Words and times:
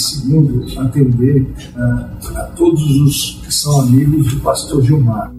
segundo, 0.00 0.64
atender 0.78 1.42
uh, 1.76 2.36
a 2.36 2.42
todos 2.56 2.82
os 2.82 3.40
que 3.44 3.52
são 3.52 3.80
amigos 3.80 4.34
do 4.34 4.40
pastor 4.40 4.82
Gilmar. 4.82 5.32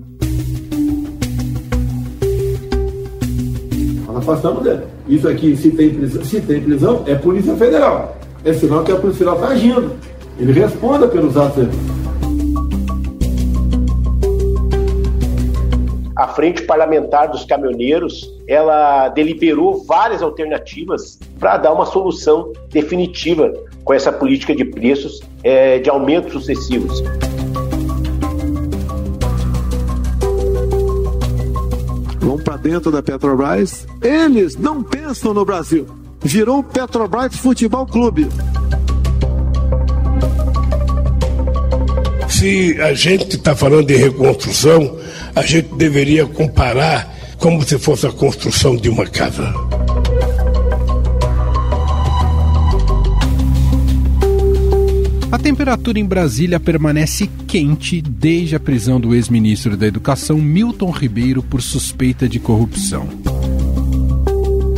Nós 4.08 4.18
afastamos 4.18 4.63
dele. 4.63 4.84
Isso 5.08 5.28
aqui, 5.28 5.55
se 5.58 5.72
tem 5.72 5.94
prisão, 5.94 6.24
se 6.24 6.42
tem 6.42 6.62
prisão 6.62 7.04
é 7.05 7.15
Polícia 7.15 7.55
Federal. 7.55 8.18
É 8.44 8.54
sinal 8.54 8.83
que 8.83 8.92
a 8.92 8.96
Polícia 8.96 9.19
Federal 9.19 9.36
está 9.36 9.47
agindo. 9.50 9.92
Ele 10.40 10.51
responda 10.54 11.08
pelos 11.08 11.37
atos 11.37 11.68
a 16.22 16.27
Frente 16.27 16.62
Parlamentar 16.62 17.30
dos 17.30 17.44
Caminhoneiros, 17.45 18.31
ela 18.48 19.09
deliberou 19.09 19.84
várias 19.85 20.22
alternativas 20.22 21.17
para 21.40 21.58
dar 21.58 21.73
uma 21.73 21.88
solução 21.88 22.54
definitiva 22.70 23.52
com 23.84 23.91
essa 23.91 24.12
política 24.12 24.55
de 24.55 24.63
preços 24.63 25.20
é, 25.44 25.80
de 25.80 25.90
aumentos 25.90 26.34
sucessivos. 26.34 27.02
Vão 32.20 32.38
para 32.38 32.58
dentro 32.58 32.91
da 32.91 33.02
Petrobras, 33.02 33.88
eles 33.99 34.55
não 34.55 34.84
pensam 34.84 35.34
no 35.34 35.44
Brasil. 35.44 35.88
Virou 36.22 36.60
o 36.60 36.63
Petrobras 36.63 37.35
Futebol 37.35 37.88
Clube. 37.88 38.27
Se 42.30 42.80
a 42.80 42.94
gente 42.94 43.38
está 43.38 43.55
falando 43.55 43.88
de 43.88 43.96
reconstrução, 43.96 44.99
a 45.35 45.41
gente 45.41 45.73
deveria 45.76 46.26
comparar 46.26 47.08
como 47.38 47.63
se 47.63 47.77
fosse 47.80 48.05
a 48.05 48.12
construção 48.12 48.76
de 48.76 48.90
uma 48.90 49.05
casa. 49.05 49.54
A 55.32 55.40
temperatura 55.40 55.98
em 55.98 56.05
Brasília 56.05 56.60
permanece 56.60 57.29
quente 57.48 58.01
desde 58.01 58.55
a 58.55 58.60
prisão 58.60 58.99
do 58.99 59.15
ex-ministro 59.15 59.77
da 59.77 59.88
Educação 59.88 60.38
Milton 60.38 60.91
Ribeiro 60.91 61.41
por 61.41 61.62
suspeita 61.62 62.27
de 62.27 62.38
corrupção. 62.38 63.07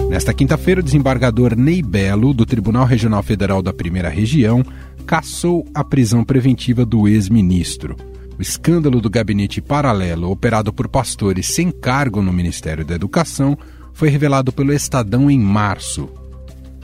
Nesta 0.09 0.31
quinta-feira, 0.31 0.79
o 0.79 0.83
desembargador 0.83 1.55
Ney 1.57 1.81
Belo, 1.81 2.35
do 2.35 2.45
Tribunal 2.45 2.85
Regional 2.85 3.23
Federal 3.23 3.63
da 3.63 3.73
Primeira 3.73 4.09
Região, 4.09 4.63
cassou 5.07 5.65
a 5.73 5.83
prisão 5.83 6.23
preventiva 6.23 6.85
do 6.85 7.07
ex-ministro. 7.07 8.12
Escândalo 8.44 8.99
do 8.99 9.09
gabinete 9.09 9.61
paralelo, 9.61 10.30
operado 10.30 10.73
por 10.73 10.89
pastores 10.89 11.47
sem 11.47 11.72
cargo 11.72 12.22
no 12.22 12.33
Ministério 12.33 12.83
da 12.83 12.94
Educação, 12.94 13.58
foi 13.94 14.09
revelado 14.09 14.52
pelo 14.52 14.73
Estadão 14.73 15.31
em 15.31 15.39
março. 15.39 16.09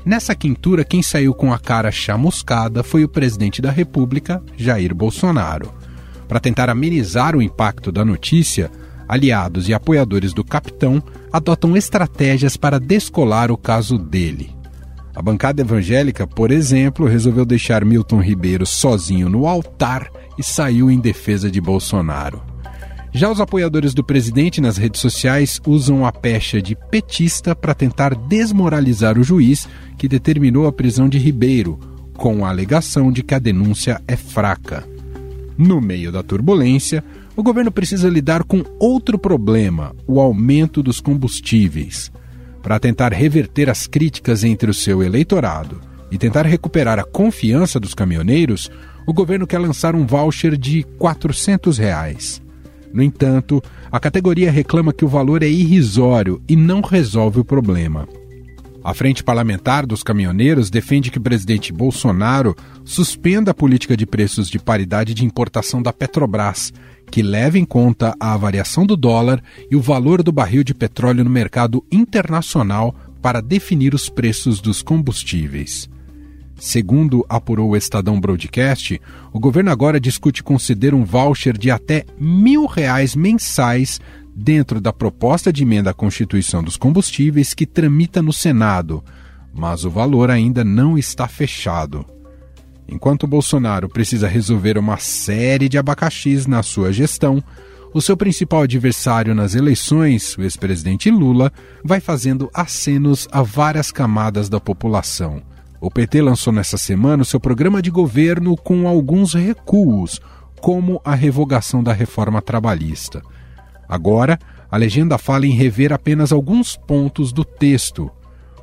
Nessa 0.05 0.33
quintura, 0.33 0.85
quem 0.85 1.01
saiu 1.01 1.33
com 1.33 1.51
a 1.51 1.59
cara 1.59 1.91
chamuscada 1.91 2.81
foi 2.81 3.03
o 3.03 3.09
presidente 3.09 3.61
da 3.61 3.71
República, 3.71 4.41
Jair 4.55 4.95
Bolsonaro. 4.95 5.73
Para 6.29 6.39
tentar 6.39 6.69
amenizar 6.69 7.35
o 7.35 7.41
impacto 7.41 7.91
da 7.91 8.05
notícia, 8.05 8.71
aliados 9.05 9.67
e 9.67 9.73
apoiadores 9.73 10.31
do 10.31 10.45
capitão 10.45 11.03
adotam 11.29 11.75
estratégias 11.75 12.55
para 12.55 12.79
descolar 12.79 13.51
o 13.51 13.57
caso 13.57 13.97
dele. 13.97 14.55
A 15.13 15.21
bancada 15.21 15.61
evangélica, 15.61 16.25
por 16.25 16.51
exemplo, 16.51 17.05
resolveu 17.05 17.43
deixar 17.43 17.83
Milton 17.83 18.21
Ribeiro 18.21 18.65
sozinho 18.65 19.27
no 19.27 19.45
altar 19.45 20.09
e 20.39 20.43
saiu 20.43 20.89
em 20.89 20.99
defesa 20.99 21.51
de 21.51 21.59
Bolsonaro. 21.59 22.41
Já 23.11 23.29
os 23.29 23.41
apoiadores 23.41 23.93
do 23.93 24.03
presidente 24.03 24.61
nas 24.61 24.77
redes 24.77 25.01
sociais 25.01 25.59
usam 25.67 26.05
a 26.05 26.11
pecha 26.11 26.61
de 26.61 26.75
petista 26.75 27.53
para 27.53 27.73
tentar 27.73 28.15
desmoralizar 28.15 29.17
o 29.17 29.23
juiz 29.23 29.67
que 29.97 30.07
determinou 30.07 30.65
a 30.65 30.71
prisão 30.71 31.09
de 31.09 31.17
Ribeiro, 31.17 31.77
com 32.13 32.45
a 32.45 32.49
alegação 32.49 33.11
de 33.11 33.21
que 33.21 33.33
a 33.35 33.39
denúncia 33.39 34.01
é 34.07 34.15
fraca. 34.15 34.87
No 35.57 35.81
meio 35.81 36.11
da 36.11 36.23
turbulência, 36.23 37.03
o 37.35 37.43
governo 37.43 37.71
precisa 37.71 38.07
lidar 38.07 38.43
com 38.43 38.63
outro 38.79 39.19
problema: 39.19 39.93
o 40.07 40.21
aumento 40.21 40.81
dos 40.81 41.01
combustíveis. 41.01 42.11
Para 42.61 42.79
tentar 42.79 43.11
reverter 43.11 43.69
as 43.69 43.87
críticas 43.87 44.43
entre 44.43 44.69
o 44.69 44.73
seu 44.73 45.01
eleitorado 45.01 45.81
e 46.11 46.17
tentar 46.17 46.45
recuperar 46.45 46.99
a 46.99 47.03
confiança 47.03 47.79
dos 47.79 47.93
caminhoneiros, 47.93 48.69
o 49.09 49.13
governo 49.13 49.47
quer 49.47 49.57
lançar 49.57 49.95
um 49.95 50.05
voucher 50.05 50.55
de 50.55 50.83
400 50.99 51.79
reais. 51.79 52.39
No 52.93 53.01
entanto, 53.01 53.59
a 53.91 53.99
categoria 53.99 54.51
reclama 54.51 54.93
que 54.93 55.03
o 55.03 55.07
valor 55.07 55.41
é 55.41 55.47
irrisório 55.47 56.39
e 56.47 56.55
não 56.55 56.79
resolve 56.81 57.39
o 57.39 57.43
problema. 57.43 58.07
A 58.83 58.93
Frente 58.93 59.23
Parlamentar 59.23 59.87
dos 59.87 60.03
Caminhoneiros 60.03 60.69
defende 60.69 61.09
que 61.09 61.17
o 61.17 61.21
presidente 61.21 61.73
Bolsonaro 61.73 62.55
suspenda 62.85 63.49
a 63.49 63.53
política 63.53 63.97
de 63.97 64.05
preços 64.05 64.47
de 64.47 64.59
paridade 64.59 65.15
de 65.15 65.25
importação 65.25 65.81
da 65.81 65.91
Petrobras, 65.91 66.71
que 67.09 67.23
leva 67.23 67.57
em 67.57 67.65
conta 67.65 68.15
a 68.19 68.37
variação 68.37 68.85
do 68.85 68.95
dólar 68.95 69.41
e 69.71 69.75
o 69.75 69.81
valor 69.81 70.21
do 70.21 70.31
barril 70.31 70.63
de 70.63 70.75
petróleo 70.75 71.23
no 71.23 71.31
mercado 71.31 71.83
internacional 71.91 72.93
para 73.23 73.41
definir 73.41 73.95
os 73.95 74.07
preços 74.07 74.61
dos 74.61 74.83
combustíveis. 74.83 75.89
Segundo 76.59 77.25
apurou 77.29 77.69
o 77.69 77.77
Estadão 77.77 78.19
Broadcast, 78.19 79.01
o 79.31 79.39
governo 79.39 79.71
agora 79.71 79.99
discute 79.99 80.43
conceder 80.43 80.93
um 80.93 81.05
voucher 81.05 81.57
de 81.57 81.71
até 81.71 82.05
mil 82.19 82.65
reais 82.65 83.15
mensais 83.15 83.99
dentro 84.35 84.81
da 84.81 84.91
proposta 84.91 85.53
de 85.53 85.63
emenda 85.63 85.91
à 85.91 85.93
Constituição 85.93 86.61
dos 86.61 86.75
Combustíveis 86.75 87.53
que 87.53 87.65
tramita 87.65 88.21
no 88.21 88.33
Senado, 88.33 89.03
mas 89.53 89.85
o 89.85 89.89
valor 89.89 90.29
ainda 90.29 90.63
não 90.63 90.97
está 90.97 91.29
fechado. 91.29 92.05
Enquanto 92.87 93.27
Bolsonaro 93.27 93.87
precisa 93.87 94.27
resolver 94.27 94.77
uma 94.77 94.97
série 94.97 95.69
de 95.69 95.77
abacaxis 95.77 96.45
na 96.45 96.61
sua 96.61 96.91
gestão, 96.91 97.41
o 97.93 98.01
seu 98.01 98.17
principal 98.17 98.63
adversário 98.63 99.33
nas 99.33 99.55
eleições, 99.55 100.37
o 100.37 100.41
ex-presidente 100.41 101.09
Lula, 101.09 101.51
vai 101.83 101.99
fazendo 101.99 102.49
acenos 102.53 103.27
a 103.31 103.41
várias 103.41 103.91
camadas 103.91 104.49
da 104.49 104.59
população 104.59 105.41
o 105.81 105.89
PT 105.89 106.21
lançou 106.21 106.51
nessa 106.51 106.77
semana 106.77 107.23
o 107.23 107.25
seu 107.25 107.39
programa 107.39 107.81
de 107.81 107.89
governo 107.89 108.55
com 108.57 108.87
alguns 108.87 109.33
recuos, 109.33 110.19
como 110.59 111.01
a 111.05 111.15
revogação 111.15 111.81
da 111.81 111.93
reforma 111.93 112.41
trabalhista. 112.41 113.21
Agora, 113.87 114.37
a 114.69 114.77
legenda 114.77 115.17
fala 115.17 115.47
em 115.47 115.51
rever 115.51 115.93
apenas 115.93 116.31
alguns 116.31 116.75
pontos 116.75 117.31
do 117.31 117.45
texto. 117.45 118.11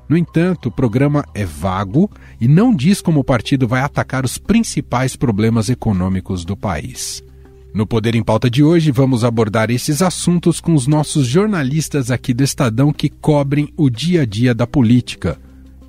No 0.08 0.16
entanto, 0.16 0.68
o 0.68 0.70
programa 0.72 1.24
é 1.34 1.44
vago 1.44 2.10
e 2.40 2.46
não 2.46 2.74
diz 2.74 3.00
como 3.00 3.20
o 3.20 3.24
partido 3.24 3.66
vai 3.66 3.80
atacar 3.80 4.24
os 4.24 4.38
principais 4.38 5.16
problemas 5.16 5.68
econômicos 5.68 6.44
do 6.44 6.56
país. 6.56 7.24
No 7.74 7.86
Poder 7.86 8.14
em 8.14 8.22
Pauta 8.22 8.48
de 8.48 8.62
hoje, 8.62 8.92
vamos 8.92 9.24
abordar 9.24 9.70
esses 9.70 10.00
assuntos 10.00 10.60
com 10.60 10.74
os 10.74 10.86
nossos 10.86 11.26
jornalistas 11.26 12.10
aqui 12.10 12.32
do 12.32 12.44
Estadão 12.44 12.92
que 12.92 13.08
cobrem 13.08 13.72
o 13.76 13.90
dia 13.90 14.22
a 14.22 14.24
dia 14.24 14.54
da 14.54 14.66
política. 14.66 15.38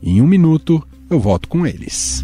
Em 0.02 0.22
um 0.22 0.28
minuto, 0.28 0.86
eu 1.10 1.20
volto 1.20 1.48
com 1.48 1.66
eles. 1.66 2.24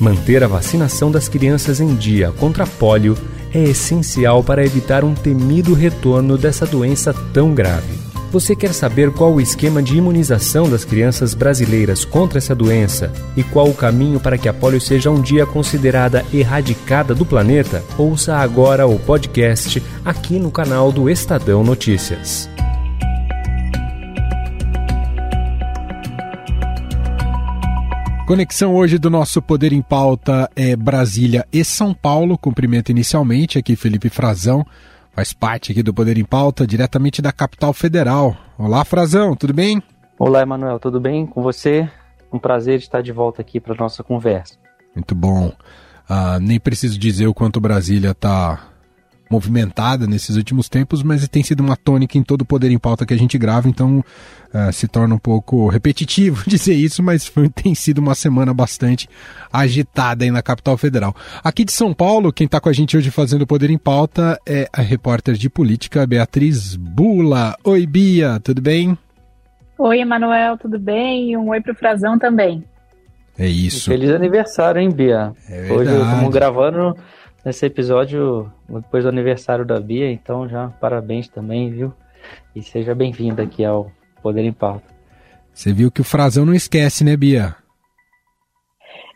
Manter 0.00 0.44
a 0.44 0.46
vacinação 0.46 1.10
das 1.10 1.28
crianças 1.28 1.80
em 1.80 1.94
dia 1.94 2.30
contra 2.32 2.64
a 2.64 2.66
polio 2.66 3.16
é 3.54 3.62
essencial 3.62 4.44
para 4.44 4.64
evitar 4.64 5.04
um 5.04 5.14
temido 5.14 5.72
retorno 5.72 6.36
dessa 6.36 6.66
doença 6.66 7.14
tão 7.32 7.54
grave. 7.54 8.06
Você 8.30 8.54
quer 8.54 8.74
saber 8.74 9.12
qual 9.12 9.32
o 9.32 9.40
esquema 9.40 9.82
de 9.82 9.96
imunização 9.96 10.68
das 10.68 10.84
crianças 10.84 11.32
brasileiras 11.32 12.04
contra 12.04 12.38
essa 12.38 12.54
doença 12.54 13.10
e 13.36 13.42
qual 13.42 13.68
o 13.68 13.74
caminho 13.74 14.20
para 14.20 14.36
que 14.36 14.48
a 14.48 14.52
polio 14.52 14.80
seja 14.80 15.10
um 15.10 15.22
dia 15.22 15.46
considerada 15.46 16.24
erradicada 16.34 17.14
do 17.14 17.24
planeta? 17.24 17.82
Ouça 17.96 18.36
agora 18.36 18.86
o 18.86 18.98
podcast 18.98 19.82
aqui 20.04 20.38
no 20.38 20.50
canal 20.50 20.92
do 20.92 21.08
Estadão 21.08 21.64
Notícias. 21.64 22.50
Conexão 28.26 28.74
hoje 28.74 28.98
do 28.98 29.08
nosso 29.08 29.40
Poder 29.40 29.72
em 29.72 29.80
Pauta 29.80 30.50
é 30.56 30.74
Brasília 30.74 31.46
e 31.52 31.64
São 31.64 31.94
Paulo. 31.94 32.36
Cumprimento 32.36 32.90
inicialmente 32.90 33.56
aqui 33.56 33.76
Felipe 33.76 34.08
Frazão, 34.08 34.66
faz 35.12 35.32
parte 35.32 35.70
aqui 35.70 35.80
do 35.80 35.94
Poder 35.94 36.18
em 36.18 36.24
Pauta, 36.24 36.66
diretamente 36.66 37.22
da 37.22 37.30
capital 37.30 37.72
federal. 37.72 38.36
Olá, 38.58 38.84
Frazão, 38.84 39.36
tudo 39.36 39.54
bem? 39.54 39.80
Olá, 40.18 40.42
Emanuel, 40.42 40.80
tudo 40.80 40.98
bem 40.98 41.24
com 41.24 41.40
você? 41.40 41.88
Um 42.32 42.38
prazer 42.40 42.80
estar 42.80 43.00
de 43.00 43.12
volta 43.12 43.42
aqui 43.42 43.60
para 43.60 43.76
nossa 43.76 44.02
conversa. 44.02 44.56
Muito 44.92 45.14
bom. 45.14 45.52
Uh, 46.10 46.40
nem 46.40 46.58
preciso 46.58 46.98
dizer 46.98 47.28
o 47.28 47.34
quanto 47.34 47.60
Brasília 47.60 48.10
está 48.10 48.72
movimentada 49.30 50.06
nesses 50.06 50.36
últimos 50.36 50.68
tempos, 50.68 51.02
mas 51.02 51.26
tem 51.28 51.42
sido 51.42 51.60
uma 51.60 51.76
tônica 51.76 52.16
em 52.16 52.22
todo 52.22 52.42
o 52.42 52.44
Poder 52.44 52.70
em 52.70 52.78
Pauta 52.78 53.04
que 53.04 53.14
a 53.14 53.18
gente 53.18 53.36
grava, 53.36 53.68
então 53.68 54.04
uh, 54.52 54.72
se 54.72 54.86
torna 54.86 55.14
um 55.14 55.18
pouco 55.18 55.68
repetitivo 55.68 56.44
dizer 56.48 56.74
isso, 56.74 57.02
mas 57.02 57.26
foi, 57.26 57.48
tem 57.48 57.74
sido 57.74 57.98
uma 57.98 58.14
semana 58.14 58.54
bastante 58.54 59.08
agitada 59.52 60.24
aí 60.24 60.30
na 60.30 60.42
capital 60.42 60.76
federal. 60.76 61.14
Aqui 61.42 61.64
de 61.64 61.72
São 61.72 61.92
Paulo, 61.92 62.32
quem 62.32 62.44
está 62.44 62.60
com 62.60 62.68
a 62.68 62.72
gente 62.72 62.96
hoje 62.96 63.10
fazendo 63.10 63.42
o 63.42 63.46
Poder 63.46 63.70
em 63.70 63.78
Pauta 63.78 64.40
é 64.46 64.68
a 64.72 64.80
repórter 64.80 65.34
de 65.34 65.50
política 65.50 66.06
Beatriz 66.06 66.76
Bula. 66.76 67.56
Oi, 67.64 67.86
Bia, 67.86 68.40
tudo 68.42 68.62
bem? 68.62 68.96
Oi, 69.78 70.00
Emanuel, 70.00 70.56
tudo 70.56 70.78
bem? 70.78 71.32
E 71.32 71.36
um 71.36 71.48
oi 71.50 71.60
para 71.60 71.72
o 71.72 71.76
Frazão 71.76 72.18
também. 72.18 72.64
É 73.38 73.46
isso. 73.46 73.90
Feliz 73.90 74.10
aniversário, 74.10 74.80
hein, 74.80 74.90
Bia? 74.90 75.32
É 75.48 75.70
Hoje 75.70 75.92
estamos 75.92 76.32
gravando 76.32 76.96
nesse 77.46 77.64
episódio 77.64 78.52
depois 78.68 79.04
do 79.04 79.08
aniversário 79.08 79.64
da 79.64 79.78
Bia, 79.78 80.10
então 80.10 80.48
já 80.48 80.66
parabéns 80.80 81.28
também, 81.28 81.70
viu? 81.70 81.94
E 82.56 82.60
seja 82.60 82.92
bem-vinda 82.92 83.44
aqui 83.44 83.64
ao 83.64 83.92
Poder 84.20 84.42
em 84.42 84.52
Pauta. 84.52 84.92
Você 85.54 85.72
viu 85.72 85.88
que 85.88 86.00
o 86.00 86.04
Frazão 86.04 86.44
não 86.44 86.52
esquece, 86.52 87.04
né, 87.04 87.16
Bia? 87.16 87.54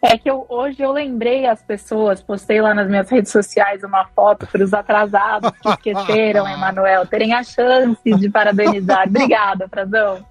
É 0.02 0.16
que 0.16 0.30
eu, 0.30 0.46
hoje 0.48 0.80
eu 0.80 0.92
lembrei 0.92 1.44
as 1.44 1.60
pessoas, 1.60 2.22
postei 2.22 2.62
lá 2.62 2.72
nas 2.72 2.88
minhas 2.88 3.10
redes 3.10 3.32
sociais 3.32 3.82
uma 3.82 4.06
foto 4.06 4.46
para 4.46 4.62
os 4.62 4.72
atrasados 4.72 5.50
que 5.60 5.90
esqueceram, 5.90 6.46
Emanuel, 6.48 7.06
terem 7.06 7.34
a 7.34 7.42
chance 7.42 7.98
de 8.04 8.30
parabenizar. 8.30 9.08
Obrigada, 9.08 9.68
Frazão. 9.68 10.24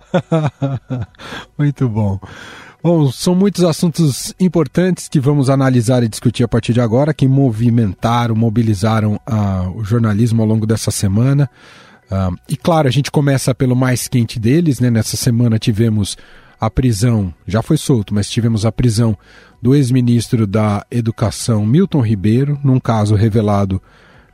Muito 1.59 1.89
bom. 1.89 2.17
Bom, 2.81 3.11
são 3.11 3.35
muitos 3.35 3.65
assuntos 3.65 4.33
importantes 4.39 5.09
que 5.09 5.19
vamos 5.19 5.49
analisar 5.49 6.01
e 6.01 6.07
discutir 6.07 6.45
a 6.45 6.47
partir 6.47 6.71
de 6.71 6.79
agora, 6.79 7.13
que 7.13 7.27
movimentaram, 7.27 8.33
mobilizaram 8.33 9.15
uh, 9.15 9.77
o 9.77 9.83
jornalismo 9.83 10.41
ao 10.41 10.47
longo 10.47 10.65
dessa 10.65 10.89
semana. 10.89 11.49
Uh, 12.09 12.35
e 12.47 12.55
claro, 12.55 12.87
a 12.87 12.91
gente 12.91 13.11
começa 13.11 13.53
pelo 13.53 13.75
mais 13.75 14.07
quente 14.07 14.39
deles, 14.39 14.79
né? 14.79 14.89
Nessa 14.89 15.17
semana 15.17 15.59
tivemos 15.59 16.17
a 16.59 16.69
prisão, 16.69 17.33
já 17.45 17.61
foi 17.61 17.75
solto, 17.75 18.13
mas 18.13 18.29
tivemos 18.29 18.65
a 18.65 18.71
prisão 18.71 19.17
do 19.61 19.75
ex-ministro 19.75 20.47
da 20.47 20.85
Educação 20.89 21.65
Milton 21.65 22.01
Ribeiro, 22.01 22.57
num 22.63 22.79
caso 22.79 23.13
revelado 23.13 23.81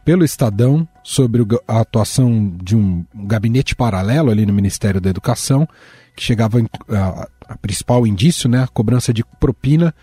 pelo 0.04 0.24
Estadão 0.24 0.88
sobre 1.04 1.44
a 1.68 1.80
atuação 1.80 2.54
de 2.64 2.76
um 2.76 3.04
gabinete 3.14 3.76
paralelo 3.76 4.30
ali 4.30 4.46
no 4.46 4.54
Ministério 4.54 5.02
da 5.02 5.10
Educação, 5.10 5.68
que 6.16 6.24
chegava 6.24 6.60
a, 6.90 7.30
a 7.48 7.58
principal 7.58 8.06
indício, 8.08 8.50
né, 8.50 8.64
a 8.64 8.68
cobrança 8.68 9.14
de 9.14 9.24
propina 9.40 9.94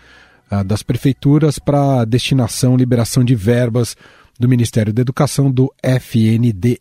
a, 0.49 0.63
das 0.63 0.83
prefeituras 0.83 1.59
para 1.59 2.05
destinação, 2.05 2.77
liberação 2.77 3.23
de 3.23 3.35
verbas 3.35 3.95
do 4.39 4.49
Ministério 4.49 4.93
da 4.93 5.01
Educação 5.01 5.51
do 5.51 5.73
FNDEE. 5.81 6.79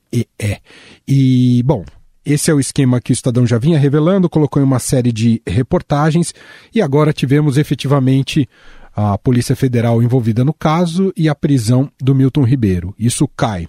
E, 1.06 1.62
bom, 1.64 1.84
esse 2.24 2.50
é 2.50 2.54
o 2.54 2.60
esquema 2.60 3.00
que 3.00 3.12
o 3.12 3.14
Estadão 3.14 3.46
já 3.46 3.58
vinha 3.58 3.78
revelando, 3.78 4.28
colocou 4.28 4.62
em 4.62 4.64
uma 4.64 4.78
série 4.78 5.12
de 5.12 5.42
reportagens 5.46 6.34
e 6.74 6.80
agora 6.80 7.12
tivemos 7.12 7.58
efetivamente 7.58 8.48
a 8.94 9.16
Polícia 9.18 9.56
Federal 9.56 10.02
envolvida 10.02 10.44
no 10.44 10.52
caso 10.52 11.12
e 11.16 11.28
a 11.28 11.34
prisão 11.34 11.90
do 12.00 12.14
Milton 12.14 12.44
Ribeiro. 12.44 12.94
Isso 12.98 13.26
cai 13.28 13.66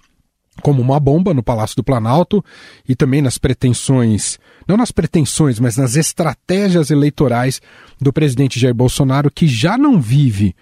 como 0.62 0.82
uma 0.82 1.00
bomba 1.00 1.34
no 1.34 1.42
Palácio 1.42 1.76
do 1.76 1.84
Planalto 1.84 2.44
e 2.88 2.96
também 2.96 3.22
nas 3.22 3.38
pretensões, 3.38 4.38
não 4.68 4.78
nas 4.78 4.92
pretensões, 4.92 5.60
mas 5.60 5.78
nas 5.78 5.96
estratégias 5.96 6.92
eleitorais 6.92 7.62
do 8.00 8.14
presidente 8.14 8.60
Jair 8.60 8.74
Bolsonaro, 8.74 9.32
que 9.32 9.48
já 9.48 9.78
não 9.78 10.00
vive, 10.00 10.56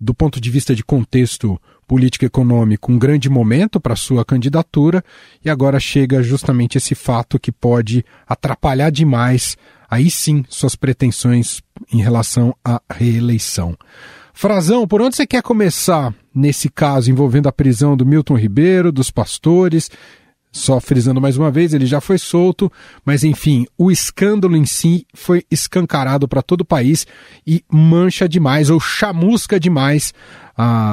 do 0.00 0.14
ponto 0.14 0.40
de 0.40 0.50
vista 0.50 0.74
de 0.74 0.84
contexto 0.84 1.60
político 1.86 2.24
econômico, 2.24 2.92
um 2.92 2.98
grande 2.98 3.30
momento 3.30 3.80
para 3.80 3.96
sua 3.96 4.24
candidatura 4.24 5.02
e 5.42 5.48
agora 5.48 5.80
chega 5.80 6.22
justamente 6.22 6.76
esse 6.76 6.94
fato 6.94 7.38
que 7.38 7.50
pode 7.50 8.04
atrapalhar 8.26 8.90
demais, 8.90 9.56
aí 9.90 10.10
sim, 10.10 10.44
suas 10.48 10.76
pretensões 10.76 11.62
em 11.92 12.02
relação 12.02 12.54
à 12.62 12.80
reeleição. 12.90 13.76
Frazão, 14.40 14.86
por 14.86 15.02
onde 15.02 15.16
você 15.16 15.26
quer 15.26 15.42
começar 15.42 16.14
nesse 16.32 16.68
caso 16.68 17.10
envolvendo 17.10 17.48
a 17.48 17.52
prisão 17.52 17.96
do 17.96 18.06
Milton 18.06 18.36
Ribeiro, 18.36 18.92
dos 18.92 19.10
pastores? 19.10 19.90
Só 20.52 20.78
frisando 20.78 21.20
mais 21.20 21.36
uma 21.36 21.50
vez, 21.50 21.74
ele 21.74 21.86
já 21.86 22.00
foi 22.00 22.18
solto, 22.18 22.70
mas 23.04 23.24
enfim, 23.24 23.66
o 23.76 23.90
escândalo 23.90 24.56
em 24.56 24.64
si 24.64 25.04
foi 25.12 25.42
escancarado 25.50 26.28
para 26.28 26.40
todo 26.40 26.60
o 26.60 26.64
país 26.64 27.04
e 27.44 27.64
mancha 27.68 28.28
demais 28.28 28.70
ou 28.70 28.78
chamusca 28.78 29.58
demais 29.58 30.14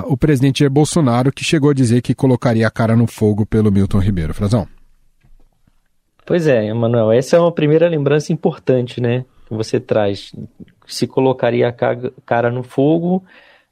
o 0.08 0.18
presidente 0.18 0.62
Jair 0.62 0.72
Bolsonaro, 0.72 1.32
que 1.32 1.44
chegou 1.44 1.70
a 1.70 1.76
dizer 1.76 2.02
que 2.02 2.16
colocaria 2.16 2.66
a 2.68 2.72
cara 2.72 2.96
no 2.96 3.06
fogo 3.06 3.46
pelo 3.46 3.72
Milton 3.72 4.00
Ribeiro. 4.00 4.34
Frazão. 4.34 4.68
Pois 6.26 6.48
é, 6.48 6.66
Emanuel, 6.66 7.12
essa 7.12 7.36
é 7.36 7.40
uma 7.40 7.52
primeira 7.52 7.88
lembrança 7.88 8.34
importante, 8.34 9.00
né? 9.00 9.24
Você 9.50 9.80
traz 9.80 10.34
se 10.88 11.08
colocaria 11.08 11.68
a 11.68 11.72
cara 11.72 12.52
no 12.52 12.64
fogo, 12.64 13.24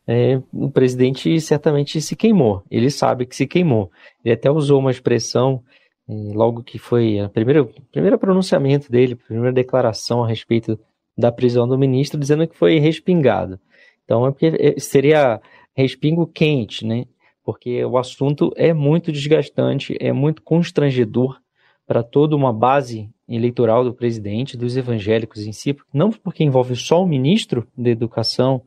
é, 0.08 0.42
o 0.52 0.70
presidente 0.70 1.40
certamente 1.40 2.02
se 2.02 2.16
queimou. 2.16 2.64
Ele 2.70 2.90
sabe 2.90 3.26
que 3.26 3.36
se 3.36 3.48
queimou. 3.48 3.92
Ele 4.24 4.34
até 4.34 4.52
usou 4.52 4.80
uma 4.80 4.92
expressão, 4.92 5.64
é, 6.08 6.14
logo 6.34 6.64
que 6.64 6.78
foi 6.78 7.22
o 7.22 7.30
primeiro, 7.30 7.74
primeiro 7.92 8.20
pronunciamento 8.20 8.92
dele, 8.92 9.14
a 9.14 9.28
primeira 9.28 9.54
declaração 9.54 10.24
a 10.24 10.28
respeito 10.28 10.78
da 11.18 11.32
prisão 11.32 11.68
do 11.68 11.78
ministro, 11.78 12.20
dizendo 12.20 12.48
que 12.48 12.58
foi 12.58 12.80
respingado. 12.80 13.60
Então, 14.04 14.28
é 14.28 14.34
é, 14.42 14.80
seria 14.80 15.40
respingo 15.76 16.28
quente, 16.28 16.86
né? 16.86 17.06
Porque 17.44 17.84
o 17.86 17.98
assunto 17.98 18.52
é 18.56 18.74
muito 18.74 19.12
desgastante, 19.12 19.98
é 20.00 20.12
muito 20.12 20.42
constrangedor 20.42 21.40
para 21.86 22.04
toda 22.04 22.36
uma 22.36 22.54
base 22.54 23.10
eleitoral 23.28 23.84
do 23.84 23.94
presidente, 23.94 24.58
dos 24.58 24.76
evangélicos 24.76 25.46
em 25.46 25.52
si, 25.52 25.76
não 25.94 26.12
porque 26.12 26.44
envolve 26.44 26.76
só 26.76 27.02
o 27.02 27.08
ministro 27.08 27.68
da 27.78 27.90
Educação, 27.90 28.62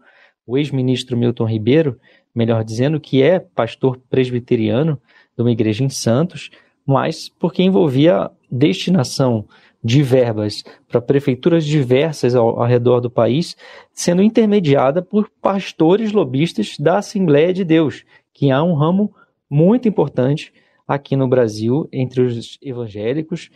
o 0.46 0.56
ex-ministro 0.56 1.16
Milton 1.16 1.44
Ribeiro, 1.44 1.98
melhor 2.34 2.64
dizendo, 2.64 3.00
que 3.00 3.22
é 3.22 3.38
pastor 3.38 3.98
presbiteriano 4.08 5.00
de 5.36 5.42
uma 5.42 5.50
igreja 5.50 5.84
em 5.84 5.88
Santos, 5.88 6.50
mas 6.86 7.28
porque 7.28 7.62
envolvia 7.62 8.30
destinação 8.50 9.46
de 9.82 10.02
verbas 10.02 10.64
para 10.88 11.00
prefeituras 11.00 11.64
diversas 11.64 12.34
ao, 12.34 12.60
ao, 12.60 12.66
redor 12.66 13.00
do 13.00 13.10
país, 13.10 13.56
sendo 13.92 14.22
intermediada 14.22 15.02
por 15.02 15.30
pastores 15.40 16.12
lobistas 16.12 16.76
da 16.78 16.98
Assembleia 16.98 17.52
de 17.52 17.64
Deus, 17.64 18.04
que 18.32 18.50
há 18.50 18.62
um 18.62 18.74
ramo 18.74 19.14
muito 19.48 19.88
importante 19.88 20.52
aqui 20.86 21.16
no 21.16 21.28
Brasil 21.28 21.88
entre 21.92 22.22
os 22.22 22.58
evangélicos 22.62 23.50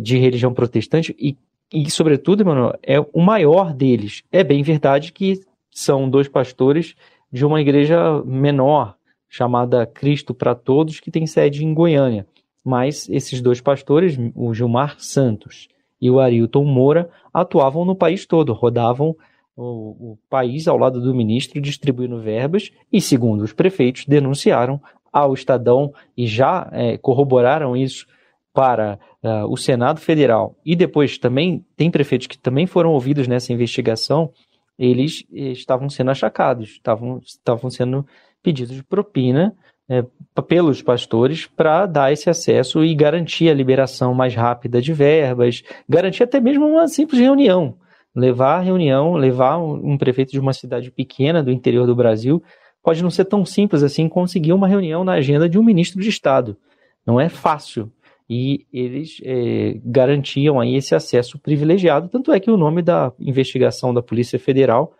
de 0.00 0.18
religião 0.18 0.52
protestante 0.52 1.14
e, 1.18 1.36
e 1.72 1.90
sobretudo, 1.90 2.42
Emmanuel, 2.42 2.78
é 2.82 2.98
o 3.00 3.20
maior 3.20 3.72
deles. 3.72 4.22
É 4.32 4.42
bem 4.42 4.62
verdade 4.62 5.12
que 5.12 5.40
são 5.70 6.08
dois 6.08 6.28
pastores 6.28 6.94
de 7.32 7.44
uma 7.44 7.60
igreja 7.60 8.22
menor, 8.24 8.96
chamada 9.28 9.86
Cristo 9.86 10.34
para 10.34 10.54
Todos, 10.54 10.98
que 10.98 11.10
tem 11.10 11.26
sede 11.26 11.64
em 11.64 11.72
Goiânia. 11.72 12.26
Mas 12.64 13.08
esses 13.08 13.40
dois 13.40 13.60
pastores, 13.60 14.18
o 14.34 14.52
Gilmar 14.52 14.96
Santos 14.98 15.68
e 16.00 16.10
o 16.10 16.18
Arilton 16.18 16.64
Moura, 16.64 17.08
atuavam 17.32 17.84
no 17.84 17.94
país 17.94 18.26
todo, 18.26 18.52
rodavam 18.52 19.14
o, 19.56 20.12
o 20.12 20.18
país 20.28 20.66
ao 20.66 20.76
lado 20.76 21.00
do 21.00 21.14
ministro, 21.14 21.60
distribuindo 21.60 22.20
verbas, 22.20 22.70
e, 22.92 23.00
segundo 23.00 23.42
os 23.42 23.52
prefeitos, 23.52 24.04
denunciaram 24.06 24.80
ao 25.12 25.34
Estadão 25.34 25.92
e 26.16 26.26
já 26.26 26.68
é, 26.72 26.96
corroboraram 26.96 27.76
isso 27.76 28.06
para 28.52 28.98
uh, 29.22 29.46
o 29.50 29.56
Senado 29.56 30.00
Federal 30.00 30.56
e 30.64 30.74
depois 30.74 31.18
também 31.18 31.64
tem 31.76 31.90
prefeitos 31.90 32.26
que 32.26 32.38
também 32.38 32.66
foram 32.66 32.92
ouvidos 32.92 33.26
nessa 33.26 33.52
investigação, 33.52 34.32
eles 34.78 35.24
eh, 35.32 35.50
estavam 35.50 35.90
sendo 35.90 36.10
achacados, 36.10 36.70
estavam, 36.70 37.18
estavam 37.18 37.68
sendo 37.70 38.06
pedidos 38.42 38.74
de 38.74 38.82
propina 38.82 39.54
é, 39.90 40.04
pelos 40.48 40.80
pastores 40.80 41.46
para 41.46 41.84
dar 41.84 42.12
esse 42.12 42.30
acesso 42.30 42.82
e 42.84 42.94
garantir 42.94 43.50
a 43.50 43.54
liberação 43.54 44.14
mais 44.14 44.34
rápida 44.34 44.80
de 44.80 44.92
verbas, 44.92 45.62
garantir 45.88 46.22
até 46.22 46.40
mesmo 46.40 46.66
uma 46.66 46.86
simples 46.88 47.20
reunião. 47.20 47.74
Levar 48.14 48.58
a 48.58 48.60
reunião, 48.60 49.14
levar 49.14 49.58
um, 49.58 49.92
um 49.92 49.98
prefeito 49.98 50.32
de 50.32 50.40
uma 50.40 50.52
cidade 50.52 50.90
pequena 50.90 51.42
do 51.42 51.50
interior 51.50 51.86
do 51.86 51.94
Brasil, 51.94 52.42
pode 52.82 53.02
não 53.02 53.10
ser 53.10 53.24
tão 53.24 53.44
simples 53.44 53.82
assim 53.82 54.08
conseguir 54.08 54.52
uma 54.52 54.66
reunião 54.66 55.04
na 55.04 55.12
agenda 55.12 55.48
de 55.48 55.58
um 55.58 55.62
ministro 55.62 56.00
de 56.00 56.08
Estado. 56.08 56.56
Não 57.04 57.20
é 57.20 57.28
fácil 57.28 57.92
e 58.32 58.64
eles 58.72 59.20
é, 59.24 59.80
garantiam 59.84 60.60
aí 60.60 60.76
esse 60.76 60.94
acesso 60.94 61.36
privilegiado. 61.36 62.08
Tanto 62.08 62.30
é 62.30 62.38
que 62.38 62.48
o 62.48 62.56
nome 62.56 62.80
da 62.80 63.12
investigação 63.18 63.92
da 63.92 64.00
Polícia 64.00 64.38
Federal, 64.38 64.94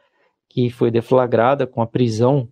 que 0.48 0.68
foi 0.68 0.90
deflagrada 0.90 1.64
com 1.64 1.80
a 1.80 1.86
prisão 1.86 2.48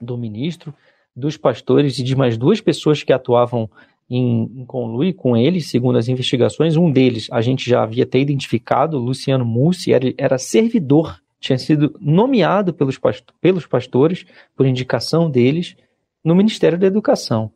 do 0.00 0.18
ministro, 0.18 0.74
dos 1.14 1.36
pastores 1.36 2.00
e 2.00 2.02
de 2.02 2.16
mais 2.16 2.36
duas 2.36 2.60
pessoas 2.60 3.04
que 3.04 3.12
atuavam 3.12 3.70
em, 4.10 4.50
em 4.56 4.66
conluio 4.66 5.14
com 5.14 5.36
eles, 5.36 5.70
segundo 5.70 5.96
as 5.98 6.08
investigações. 6.08 6.76
Um 6.76 6.90
deles 6.90 7.28
a 7.30 7.40
gente 7.40 7.70
já 7.70 7.84
havia 7.84 8.02
até 8.02 8.18
identificado, 8.18 8.98
Luciano 8.98 9.44
Mussi, 9.44 9.92
era, 9.92 10.12
era 10.18 10.36
servidor, 10.36 11.16
tinha 11.38 11.58
sido 11.58 11.94
nomeado 12.00 12.74
pelos, 12.74 12.98
pelos 13.40 13.66
pastores, 13.66 14.26
por 14.56 14.66
indicação 14.66 15.30
deles, 15.30 15.76
no 16.24 16.34
Ministério 16.34 16.76
da 16.76 16.88
Educação 16.88 17.52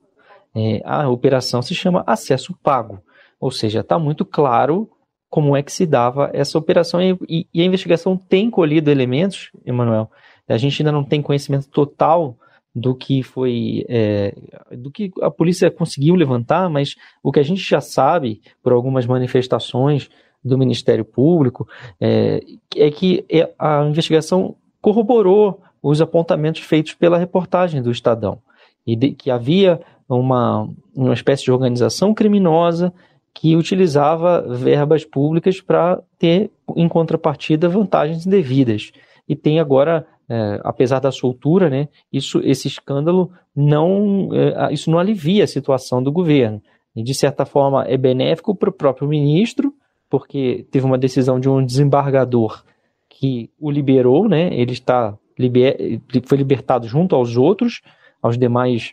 é, 0.57 0.81
a 0.87 1.07
operação 1.11 1.61
se 1.61 1.75
chama 1.75 2.03
acesso 2.07 2.57
pago, 2.63 2.99
ou 3.39 3.51
seja, 3.51 3.81
está 3.81 3.99
muito 3.99 4.25
claro 4.25 4.91
como 5.29 5.55
é 5.55 5.63
que 5.63 5.71
se 5.71 5.85
dava 5.85 6.31
essa 6.33 6.57
operação 6.57 6.99
e, 7.03 7.47
e, 7.53 7.61
a 7.61 7.65
investigação 7.65 8.17
tem 8.17 8.49
colhido 8.49 8.91
elementos, 8.91 9.51
Emanuel. 9.67 10.11
A 10.49 10.57
gente 10.57 10.81
ainda 10.81 10.91
não 10.91 11.05
tem 11.05 11.21
conhecimento 11.21 11.69
total 11.69 12.39
do 12.75 12.95
que 12.95 13.23
foi, 13.23 13.85
é, 13.87 14.35
do 14.71 14.91
que 14.91 15.13
a 15.21 15.31
polícia 15.31 15.71
conseguiu 15.71 16.15
levantar, 16.15 16.71
mas 16.71 16.95
o 17.23 17.31
que 17.31 17.41
a 17.41 17.43
gente 17.43 17.61
já 17.61 17.83
sabe 17.83 18.41
por 18.63 18.73
algumas 18.73 19.05
manifestações 19.05 20.09
do 20.43 20.57
Ministério 20.57 21.05
Público 21.05 21.69
é, 22.01 22.41
é 22.75 22.91
que 22.91 23.27
é, 23.29 23.53
a 23.59 23.85
investigação 23.85 24.57
corroborou 24.81 25.61
os 25.83 26.01
apontamentos 26.01 26.63
feitos 26.63 26.95
pela 26.95 27.19
reportagem 27.19 27.83
do 27.83 27.91
Estadão, 27.91 28.39
e 28.87 28.97
de, 28.97 29.11
que 29.11 29.31
havia 29.31 29.81
uma, 30.09 30.69
uma 30.95 31.15
espécie 31.15 31.45
de 31.45 31.53
organização 31.53 32.15
criminosa 32.15 32.93
que 33.35 33.55
utilizava 33.55 34.41
verbas 34.49 35.05
públicas 35.05 35.61
para 35.61 36.03
ter, 36.19 36.51
em 36.75 36.89
contrapartida, 36.89 37.69
vantagens 37.69 38.27
indevidas. 38.27 38.93
E 39.29 39.37
tem 39.37 39.61
agora, 39.61 40.07
é, 40.29 40.61
apesar 40.65 41.01
da 41.01 41.13
soltura, 41.13 41.69
né, 41.69 41.89
isso, 42.11 42.41
esse 42.43 42.67
escândalo 42.67 43.31
não, 43.55 44.31
é, 44.33 44.73
isso 44.73 44.91
não 44.91 44.99
alivia 44.99 45.45
a 45.45 45.49
situação 45.49 46.03
do 46.03 46.11
governo. 46.11 46.63
E, 46.95 47.03
de 47.03 47.13
certa 47.13 47.45
forma, 47.45 47.85
é 47.85 47.97
benéfico 47.99 48.55
para 48.55 48.71
o 48.71 48.73
próprio 48.73 49.07
ministro, 49.07 49.75
porque 50.09 50.67
teve 50.71 50.87
uma 50.87 50.97
decisão 50.97 51.39
de 51.39 51.49
um 51.49 51.65
desembargador 51.65 52.65
que 53.09 53.51
o 53.61 53.71
liberou, 53.71 54.29
né, 54.29 54.49
ele 54.55 54.73
está 54.73 55.15
liber, 55.39 56.01
foi 56.25 56.39
libertado 56.39 56.89
junto 56.89 57.15
aos 57.15 57.37
outros, 57.37 57.83
aos 58.23 58.39
demais 58.39 58.91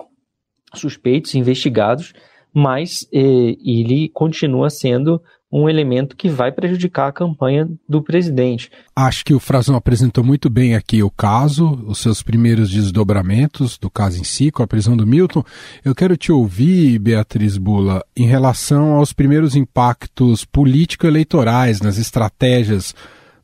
suspeitos, 0.76 1.36
investigados, 1.36 2.14
mas 2.54 3.08
eh, 3.12 3.56
ele 3.64 4.10
continua 4.14 4.70
sendo 4.70 5.22
um 5.56 5.70
elemento 5.70 6.18
que 6.18 6.30
vai 6.30 6.52
prejudicar 6.52 7.10
a 7.10 7.12
campanha 7.12 7.70
do 7.88 8.02
presidente. 8.02 8.72
Acho 8.96 9.24
que 9.24 9.36
o 9.36 9.40
Frazão 9.40 9.76
apresentou 9.76 10.24
muito 10.24 10.50
bem 10.50 10.76
aqui 10.76 11.04
o 11.04 11.12
caso, 11.12 11.80
os 11.86 12.00
seus 12.00 12.24
primeiros 12.24 12.72
desdobramentos 12.72 13.78
do 13.78 13.88
caso 13.88 14.20
em 14.20 14.24
si, 14.24 14.50
com 14.50 14.64
a 14.64 14.68
prisão 14.68 14.98
do 14.98 15.06
Milton. 15.06 15.44
Eu 15.86 15.94
quero 15.94 16.18
te 16.18 16.32
ouvir, 16.32 16.98
Beatriz 16.98 17.56
Bula, 17.60 18.04
em 18.18 18.26
relação 18.26 18.94
aos 18.94 19.14
primeiros 19.14 19.56
impactos 19.56 20.44
político-eleitorais 20.44 21.82
nas 21.82 22.00
estratégias 22.00 22.96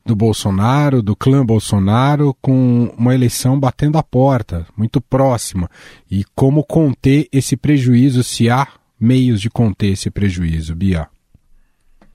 do 0.04 0.16
Bolsonaro, 0.16 1.02
do 1.02 1.14
clã 1.14 1.44
Bolsonaro, 1.44 2.34
com 2.40 2.92
uma 2.96 3.14
eleição 3.14 3.58
batendo 3.58 3.98
a 3.98 4.02
porta, 4.02 4.66
muito 4.76 5.00
próxima, 5.00 5.68
e 6.10 6.24
como 6.34 6.64
conter 6.64 7.28
esse 7.32 7.56
prejuízo, 7.56 8.22
se 8.22 8.50
há 8.50 8.66
meios 8.98 9.40
de 9.40 9.48
conter 9.48 9.92
esse 9.92 10.10
prejuízo, 10.10 10.74
Bia? 10.74 11.08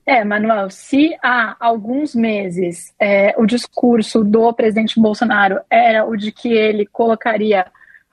É, 0.06 0.24
Manuel, 0.24 0.70
se 0.70 1.16
há 1.24 1.56
alguns 1.60 2.14
meses 2.14 2.94
é, 3.00 3.34
o 3.40 3.46
discurso 3.46 4.24
do 4.24 4.54
presidente 4.54 5.00
Bolsonaro 5.00 5.60
era 5.68 6.06
o 6.06 6.16
de 6.16 6.32
que 6.32 6.50
ele 6.50 6.86
colocaria 6.86 7.66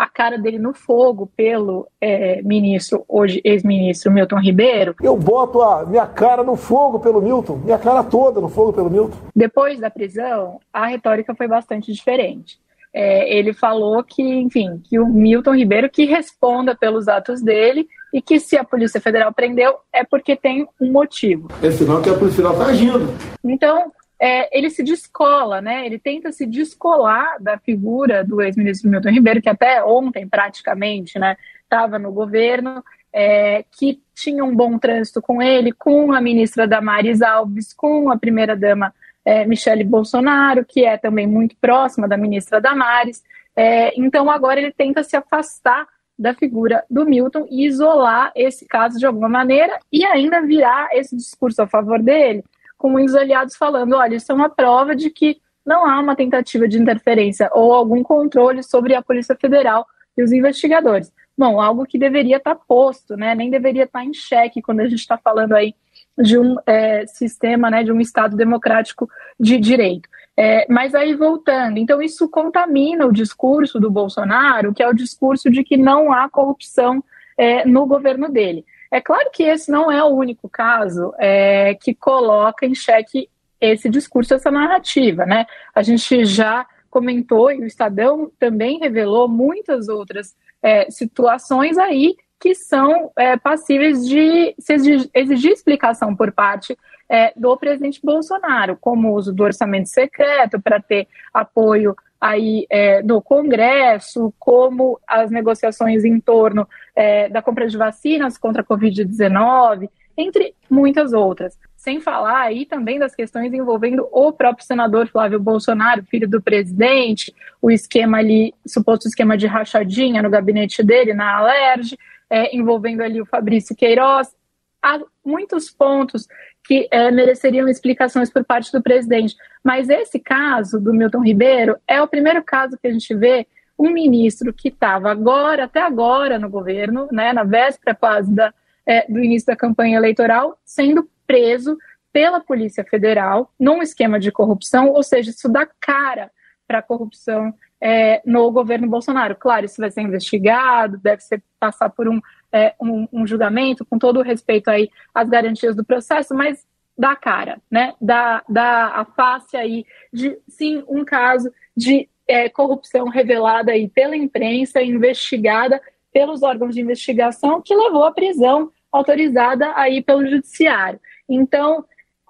a 0.03 0.09
cara 0.09 0.37
dele 0.37 0.59
no 0.59 0.75
fogo 0.75 1.31
pelo 1.37 1.87
é, 2.01 2.43
ministro, 2.43 3.05
hoje 3.09 3.41
ex-ministro 3.45 4.11
Milton 4.11 4.41
Ribeiro. 4.41 4.97
Eu 5.01 5.17
boto 5.17 5.63
a 5.63 5.87
minha 5.87 6.07
cara 6.07 6.43
no 6.43 6.57
fogo 6.57 6.99
pelo 6.99 7.23
Milton, 7.23 7.59
minha 7.59 7.79
cara 7.79 8.03
toda 8.03 8.41
no 8.41 8.49
fogo 8.49 8.73
pelo 8.73 8.91
Milton. 8.91 9.17
Depois 9.35 9.79
da 9.79 9.89
prisão, 9.89 10.59
a 10.73 10.87
retórica 10.87 11.37
foi 11.37 11.47
bastante 11.47 11.93
diferente. 11.93 12.59
É, 12.93 13.33
ele 13.33 13.55
falou 13.55 14.03
que, 14.03 14.23
enfim, 14.23 14.83
que 14.83 14.99
o 14.99 15.07
Milton 15.07 15.55
Ribeiro 15.55 15.89
que 15.89 16.05
responda 16.05 16.77
pelos 16.77 17.07
atos 17.07 17.41
dele 17.41 17.87
e 18.13 18.21
que 18.21 18.41
se 18.41 18.57
a 18.57 18.65
Polícia 18.65 19.01
Federal 19.01 19.33
prendeu 19.33 19.77
é 19.93 20.03
porque 20.03 20.35
tem 20.35 20.67
um 20.81 20.91
motivo. 20.91 21.47
É 21.63 21.71
sinal 21.71 22.03
que 22.03 22.11
a 22.11 22.15
Polícia 22.15 22.43
Federal 22.43 22.55
está 22.55 22.73
agindo. 22.73 23.15
Então, 23.45 23.93
é, 24.23 24.57
ele 24.57 24.71
se 24.71 24.85
descola, 24.85 25.61
né? 25.61 25.85
Ele 25.85 25.99
tenta 25.99 26.31
se 26.31 26.47
descolar 26.47 27.43
da 27.43 27.59
figura 27.59 28.23
do 28.23 28.41
ex-ministro 28.41 28.89
Milton 28.89 29.11
Ribeiro, 29.11 29.43
que 29.43 29.49
até 29.49 29.83
ontem, 29.83 30.29
praticamente, 30.29 31.19
né, 31.19 31.37
estava 31.65 31.99
no 31.99 32.13
governo, 32.13 32.85
é, 33.13 33.65
que 33.77 34.01
tinha 34.15 34.45
um 34.45 34.55
bom 34.55 34.79
trânsito 34.79 35.21
com 35.21 35.43
ele, 35.43 35.73
com 35.73 36.13
a 36.13 36.21
ministra 36.21 36.69
Damares 36.69 37.21
Alves, 37.21 37.73
com 37.73 38.13
a 38.13 38.17
primeira-dama 38.17 38.95
é, 39.25 39.45
Michele 39.45 39.83
Bolsonaro, 39.83 40.65
que 40.65 40.85
é 40.85 40.97
também 40.97 41.27
muito 41.27 41.57
próxima 41.61 42.07
da 42.07 42.17
ministra 42.17 42.61
Damares. 42.61 43.25
É, 43.57 43.93
então, 44.01 44.31
agora 44.31 44.61
ele 44.61 44.71
tenta 44.71 45.03
se 45.03 45.17
afastar 45.17 45.85
da 46.17 46.33
figura 46.33 46.85
do 46.89 47.05
Milton 47.05 47.49
e 47.51 47.67
isolar 47.67 48.31
esse 48.37 48.69
caso 48.69 49.01
de 49.01 49.05
alguma 49.05 49.29
maneira 49.29 49.81
e 49.91 50.05
ainda 50.05 50.41
virar 50.43 50.91
esse 50.93 51.17
discurso 51.17 51.61
a 51.61 51.67
favor 51.67 52.01
dele 52.01 52.45
com 52.83 52.91
muitos 52.91 53.15
aliados 53.15 53.55
falando: 53.55 53.95
olha, 53.95 54.17
isso 54.17 54.33
é 54.33 54.35
uma 54.35 54.51
prova 54.51 54.97
de 54.97 55.09
que 55.09 55.41
não 55.65 55.89
há 55.89 56.01
uma 56.01 56.17
tentativa 56.17 56.67
de 56.67 56.77
interferência 56.77 57.49
ou 57.55 57.73
algum 57.73 58.03
controle 58.03 58.61
sobre 58.65 58.97
a 58.97 59.01
Polícia 59.01 59.37
Federal 59.41 59.87
e 60.19 60.23
os 60.23 60.33
investigadores. 60.33 61.13
Bom, 61.39 61.61
algo 61.61 61.87
que 61.87 61.97
deveria 61.97 62.39
estar 62.39 62.57
posto, 62.57 63.17
né? 63.17 63.37
Nem 63.37 63.49
deveria 63.49 63.85
estar 63.85 64.05
em 64.05 64.13
xeque 64.13 64.61
quando 64.61 64.81
a 64.81 64.89
gente 64.89 64.99
está 64.99 65.17
falando 65.17 65.53
aí 65.53 65.75
de 66.19 66.37
um 66.37 66.57
é, 66.67 67.07
sistema, 67.07 67.71
né, 67.71 67.83
de 67.85 67.93
um 67.93 68.01
Estado 68.01 68.37
democrático 68.37 69.09
de 69.39 69.59
direito. 69.59 70.09
É, 70.37 70.67
mas 70.69 70.95
aí 70.95 71.15
voltando, 71.15 71.79
então 71.79 72.03
isso 72.03 72.29
contamina 72.29 73.07
o 73.07 73.13
discurso 73.13 73.79
do 73.79 73.91
Bolsonaro, 73.91 74.75
que 74.75 74.83
é 74.83 74.89
o 74.89 74.95
discurso 74.95 75.51
de 75.51 75.63
que 75.63 75.77
não 75.77 76.13
há 76.13 76.29
corrupção 76.29 77.03
é, 77.39 77.65
no 77.67 77.87
governo 77.87 78.31
dele. 78.31 78.65
É 78.93 79.01
claro 79.01 79.31
que 79.33 79.43
esse 79.43 79.71
não 79.73 79.91
é 79.91 80.05
o 80.05 80.09
único 80.09 80.51
caso 80.51 81.15
é, 81.19 81.75
que 81.75 81.95
coloca 81.95 82.67
em 82.67 82.75
xeque 82.75 83.27
esse 83.59 83.89
discurso, 83.89 84.35
essa 84.35 84.51
narrativa, 84.51 85.25
né? 85.25 85.47
A 85.75 85.83
gente 85.83 86.27
já 86.27 86.67
comentou 86.91 87.51
e 87.51 87.61
o 87.61 87.65
Estadão 87.65 88.31
também 88.39 88.79
revelou 88.79 89.27
muitas 89.27 89.89
outras 89.89 90.37
é, 90.63 90.91
situações 90.91 91.79
aí 91.79 92.15
que 92.43 92.57
são 92.57 93.13
é, 93.17 93.37
passíveis 93.37 94.05
de 94.05 94.53
se 94.59 94.75
exigir 95.15 95.53
explicação 95.53 96.17
por 96.17 96.33
parte 96.33 96.77
é, 97.09 97.33
do 97.37 97.57
presidente 97.57 98.01
Bolsonaro, 98.03 98.77
como 98.81 99.11
o 99.11 99.15
uso 99.15 99.33
do 99.33 99.45
orçamento 99.45 99.89
secreto 99.89 100.61
para 100.61 100.81
ter 100.81 101.07
apoio 101.33 101.95
aí 102.21 102.67
é, 102.69 103.01
do 103.01 103.23
Congresso, 103.23 104.35
como 104.41 104.99
as 105.07 105.31
negociações 105.31 106.05
em 106.05 106.19
torno 106.19 106.69
é, 106.97 107.29
da 107.29 107.41
compra 107.41 107.69
de 107.69 107.77
vacinas 107.77 108.37
contra 108.37 108.63
a 108.63 108.65
Covid-19, 108.65 109.89
entre 110.17 110.53
muitas 110.69 111.13
outras. 111.13 111.57
Sem 111.77 112.01
falar 112.01 112.41
aí 112.41 112.67
também 112.67 112.99
das 112.99 113.15
questões 113.15 113.55
envolvendo 113.55 114.09
o 114.11 114.33
próprio 114.33 114.67
senador 114.67 115.07
Flávio 115.07 115.39
Bolsonaro, 115.39 116.05
filho 116.05 116.29
do 116.29 116.43
presidente, 116.43 117.33
o 117.61 117.71
esquema 117.71 118.19
ali, 118.19 118.53
suposto 118.67 119.07
esquema 119.07 119.37
de 119.37 119.47
rachadinha 119.47 120.23
no 120.23 120.31
gabinete 120.31 120.83
dele, 120.83 121.15
na 121.15 121.37
Alerj, 121.37 121.97
é, 122.33 122.57
envolvendo 122.57 123.03
ali 123.03 123.21
o 123.21 123.27
Fabrício 123.27 123.77
Queiroz. 123.77 124.35
Há 124.83 124.99
muitos 125.23 125.71
pontos 125.71 126.27
que 126.65 126.89
é, 126.91 127.11
mereceriam 127.11 127.69
explicações 127.69 128.31
por 128.31 128.43
parte 128.43 128.73
do 128.73 128.83
presidente. 128.83 129.37
Mas 129.63 129.91
esse 129.91 130.19
caso 130.19 130.81
do 130.81 130.95
Milton 130.95 131.23
Ribeiro 131.23 131.77
é 131.87 132.01
o 132.01 132.09
primeiro 132.09 132.43
caso 132.43 132.79
que 132.81 132.89
a 132.89 132.93
gente 132.93 133.15
vê 133.15 133.47
um 133.79 133.91
ministro 133.91 134.53
que 134.53 134.69
estava 134.69 135.11
agora, 135.11 135.65
até 135.65 135.83
agora 135.83 136.39
no 136.39 136.49
governo, 136.49 137.07
né, 137.13 137.35
na 137.35 137.45
véspera 137.45 137.95
quase 137.95 138.35
da, 138.35 138.53
é, 138.87 139.07
do 139.13 139.23
início 139.23 139.47
da 139.47 139.57
campanha 139.57 139.99
eleitoral, 139.99 140.59
sendo 140.65 141.07
preso 141.27 141.77
pela 142.13 142.41
Polícia 142.41 142.85
Federal 142.85 143.53
num 143.61 143.83
esquema 143.83 144.19
de 144.19 144.33
corrupção, 144.33 144.91
ou 144.91 145.03
seja, 145.03 145.31
isso 145.31 145.49
dá 145.51 145.67
cara 145.81 146.31
para 146.67 146.79
a 146.79 146.83
corrupção 146.83 147.55
é, 147.81 148.23
no 148.25 148.51
governo 148.51 148.89
Bolsonaro. 148.89 149.37
Claro, 149.37 149.67
isso 149.67 149.81
vai 149.81 149.91
ser 149.91 150.03
investigado, 150.03 150.99
deve 150.99 151.23
ser 151.23 151.43
passar 151.59 151.91
por 151.91 152.09
um 152.09 152.21
é, 152.53 152.75
um, 152.81 153.09
um, 153.13 153.27
julgamento, 153.27 153.85
com 153.85 153.99
todo 153.99 154.21
o 154.21 154.23
respeito 154.23 154.69
aí 154.69 154.91
às 155.15 155.29
garantias 155.29 155.75
do 155.75 155.85
processo, 155.85 156.35
mas 156.35 156.67
dá 156.97 157.17
cara, 157.17 157.61
né? 157.71 157.95
Dá, 158.01 158.45
dá 158.49 158.89
a 158.89 159.05
face 159.05 159.57
aí 159.57 159.87
de, 160.13 160.39
sim, 160.47 160.85
um 160.87 161.05
caso 161.05 161.51
de 161.75 162.09
é, 162.29 162.49
corrupção 162.49 163.09
revelada 163.09 163.73
aí 163.73 163.89
pela 163.89 164.17
imprensa, 164.17 164.83
investigada 164.83 165.81
pelos 166.13 166.43
órgãos 166.43 166.75
de 166.75 166.83
investigação, 166.83 167.63
que 167.63 167.75
levou 167.75 168.05
à 168.05 168.13
prisão 168.13 168.71
autorizada 168.93 169.73
aí 169.75 170.03
pelo 170.03 170.27
judiciário. 170.27 171.01
Então, 171.27 171.85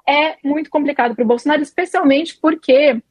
é 0.08 0.36
muito 0.44 0.70
complicado 0.70 1.14
para 1.14 1.24
o 1.24 1.26
Bolsonaro, 1.26 1.62
especialmente 1.62 2.38
porque 2.40 3.02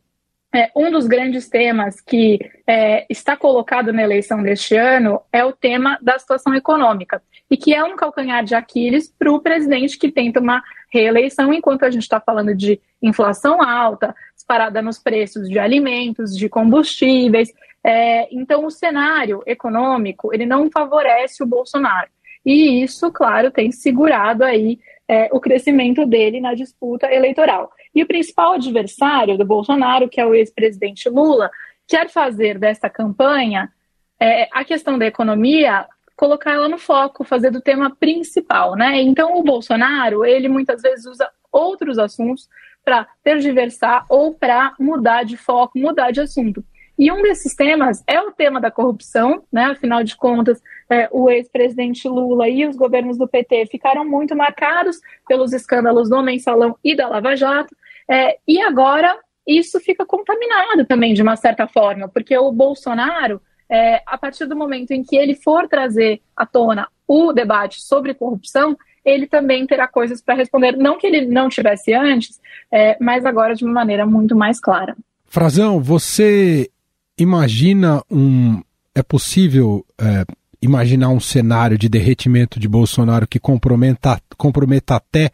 é, 0.53 0.70
um 0.75 0.91
dos 0.91 1.08
grandes 1.08 1.48
temas 1.48 2.01
que 2.01 2.39
é, 2.67 3.05
está 3.10 3.38
colocado 3.38 3.93
na 3.93 4.03
eleição 4.03 4.43
deste 4.43 4.75
ano 4.75 5.22
é 5.31 5.46
o 5.46 5.53
tema 5.53 5.98
da 6.01 6.20
situação 6.20 6.53
econômica, 6.53 7.22
e 7.50 7.55
que 7.55 7.74
é 7.74 7.84
um 7.84 7.96
calcanhar 7.96 8.43
de 8.43 8.53
Aquiles 8.53 9.13
para 9.17 9.31
o 9.31 9.39
presidente 9.39 9.98
que 9.98 10.12
tenta 10.12 10.39
uma 10.39 10.62
reeleição, 10.91 11.53
enquanto 11.53 11.84
a 11.84 11.89
gente 11.89 12.03
está 12.03 12.20
falando 12.20 12.53
de 12.53 12.81
inflação 13.01 13.62
alta, 13.62 14.13
disparada 14.36 14.81
nos 14.81 15.00
preços 15.00 15.50
de 15.50 15.58
alimentos, 15.58 16.36
de 16.38 16.50
combustíveis. 16.50 17.53
É, 17.84 18.27
então, 18.34 18.65
o 18.65 18.72
cenário 18.72 19.41
econômico 19.46 20.34
ele 20.34 20.46
não 20.46 20.70
favorece 20.70 21.41
o 21.41 21.48
Bolsonaro. 21.48 22.10
E 22.46 22.84
isso, 22.84 23.12
claro, 23.12 23.51
tem 23.51 23.72
segurado 23.72 24.43
aí 24.43 24.79
é, 25.08 25.29
o 25.31 25.39
crescimento 25.39 26.05
dele 26.05 26.41
na 26.41 26.53
disputa 26.53 27.12
eleitoral. 27.12 27.72
E 27.93 28.03
o 28.03 28.07
principal 28.07 28.53
adversário 28.53 29.38
do 29.38 29.45
Bolsonaro, 29.45 30.10
que 30.10 30.19
é 30.19 30.25
o 30.25 30.33
ex-presidente 30.33 31.10
Lula, 31.10 31.50
quer 31.88 32.10
fazer 32.10 32.57
dessa 32.57 32.89
campanha 32.89 33.71
é, 34.19 34.48
a 34.51 34.63
questão 34.63 34.98
da 34.98 35.05
economia 35.05 35.88
colocar 36.15 36.51
ela 36.51 36.69
no 36.69 36.77
foco, 36.77 37.24
fazer 37.24 37.50
do 37.50 37.60
tema 37.60 37.95
principal, 37.95 38.75
né? 38.75 39.01
Então 39.01 39.39
o 39.39 39.43
Bolsonaro, 39.43 40.24
ele 40.24 40.48
muitas 40.48 40.81
vezes 40.81 41.05
usa 41.07 41.27
outros 41.51 41.98
assuntos 41.98 42.48
para 42.86 43.07
tergiversar 43.24 44.05
ou 44.07 44.33
para 44.33 44.75
mudar 44.79 45.24
de 45.24 45.36
foco, 45.36 45.79
mudar 45.79 46.12
de 46.12 46.21
assunto. 46.21 46.63
E 46.98 47.12
um 47.12 47.24
desses 47.24 47.55
temas 47.55 48.03
é 48.05 48.21
o 48.21 48.31
tema 48.31 48.62
da 48.62 48.69
corrupção, 48.69 49.43
né? 49.51 49.65
Afinal 49.65 50.03
de 50.03 50.15
contas, 50.15 50.62
é, 50.88 51.10
o 51.12 51.27
ex-presidente 51.29 52.07
Lula 52.07 52.48
e 52.48 52.67
os 52.67 52.75
governos 52.75 53.17
do 53.17 53.27
PT 53.27 53.65
ficaram 53.65 54.05
muito 54.05 54.36
marcados 54.36 54.98
pelos 55.27 55.51
escândalos 55.51 56.10
do 56.10 56.21
Mensalão 56.21 56.77
e 56.83 56.95
da 56.95 57.07
Lava 57.07 57.36
Jato. 57.36 57.75
É, 58.12 58.38
e 58.46 58.62
agora 58.62 59.18
isso 59.48 59.80
fica 59.80 60.06
contaminado 60.06 60.86
também 60.86 61.13
de 61.13 61.22
uma 61.22 61.38
certa 61.38 61.65
forma, 61.65 62.10
porque 62.10 62.38
o 62.38 62.51
Bolsonaro, 62.51 63.41
é, 63.70 64.01
a 64.06 64.18
partir 64.18 64.46
do 64.46 64.56
momento 64.56 64.91
em 64.91 65.01
que 65.01 65.15
ele 65.15 65.34
for 65.34 65.68
trazer 65.68 66.22
à 66.36 66.46
tona 66.46 66.89
o 67.08 67.32
debate 67.32 67.82
sobre 67.82 68.13
corrupção, 68.13 68.77
ele 69.03 69.27
também 69.27 69.65
terá 69.65 69.88
coisas 69.88 70.22
para 70.22 70.36
responder. 70.36 70.77
Não 70.77 70.98
que 70.98 71.08
ele 71.08 71.25
não 71.25 71.48
tivesse 71.50 71.94
antes, 71.94 72.39
é, 72.72 72.98
mas 73.00 73.25
agora 73.25 73.56
de 73.56 73.63
uma 73.63 73.74
maneira 73.74 74.06
muito 74.06 74.36
mais 74.36 74.60
clara. 74.60 74.96
Frazão, 75.25 75.80
você 75.80 76.70
imagina 77.18 78.03
um. 78.12 78.62
É 78.94 79.01
possível 79.01 79.86
é, 79.98 80.25
imaginar 80.62 81.10
um 81.10 81.20
cenário 81.20 81.77
de 81.77 81.88
derretimento 81.88 82.60
de 82.60 82.68
Bolsonaro 82.68 83.25
que 83.25 83.39
comprometa, 83.39 84.22
comprometa 84.38 84.96
até 84.96 85.32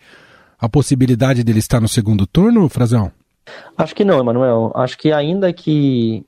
a 0.57 0.67
possibilidade 0.67 1.43
dele 1.43 1.59
estar 1.59 1.79
no 1.79 1.87
segundo 1.87 2.25
turno, 2.25 2.67
Frazão? 2.67 3.11
Acho 3.77 3.95
que 3.95 4.03
não, 4.03 4.19
Emanuel. 4.19 4.71
Acho 4.75 4.97
que 4.97 5.11
ainda 5.11 5.53
que 5.53 6.25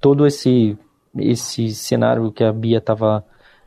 todo 0.00 0.26
esse, 0.26 0.76
esse 1.16 1.74
cenário 1.74 2.30
que 2.30 2.44
a 2.44 2.52
Bia 2.52 2.78
estava 2.78 3.24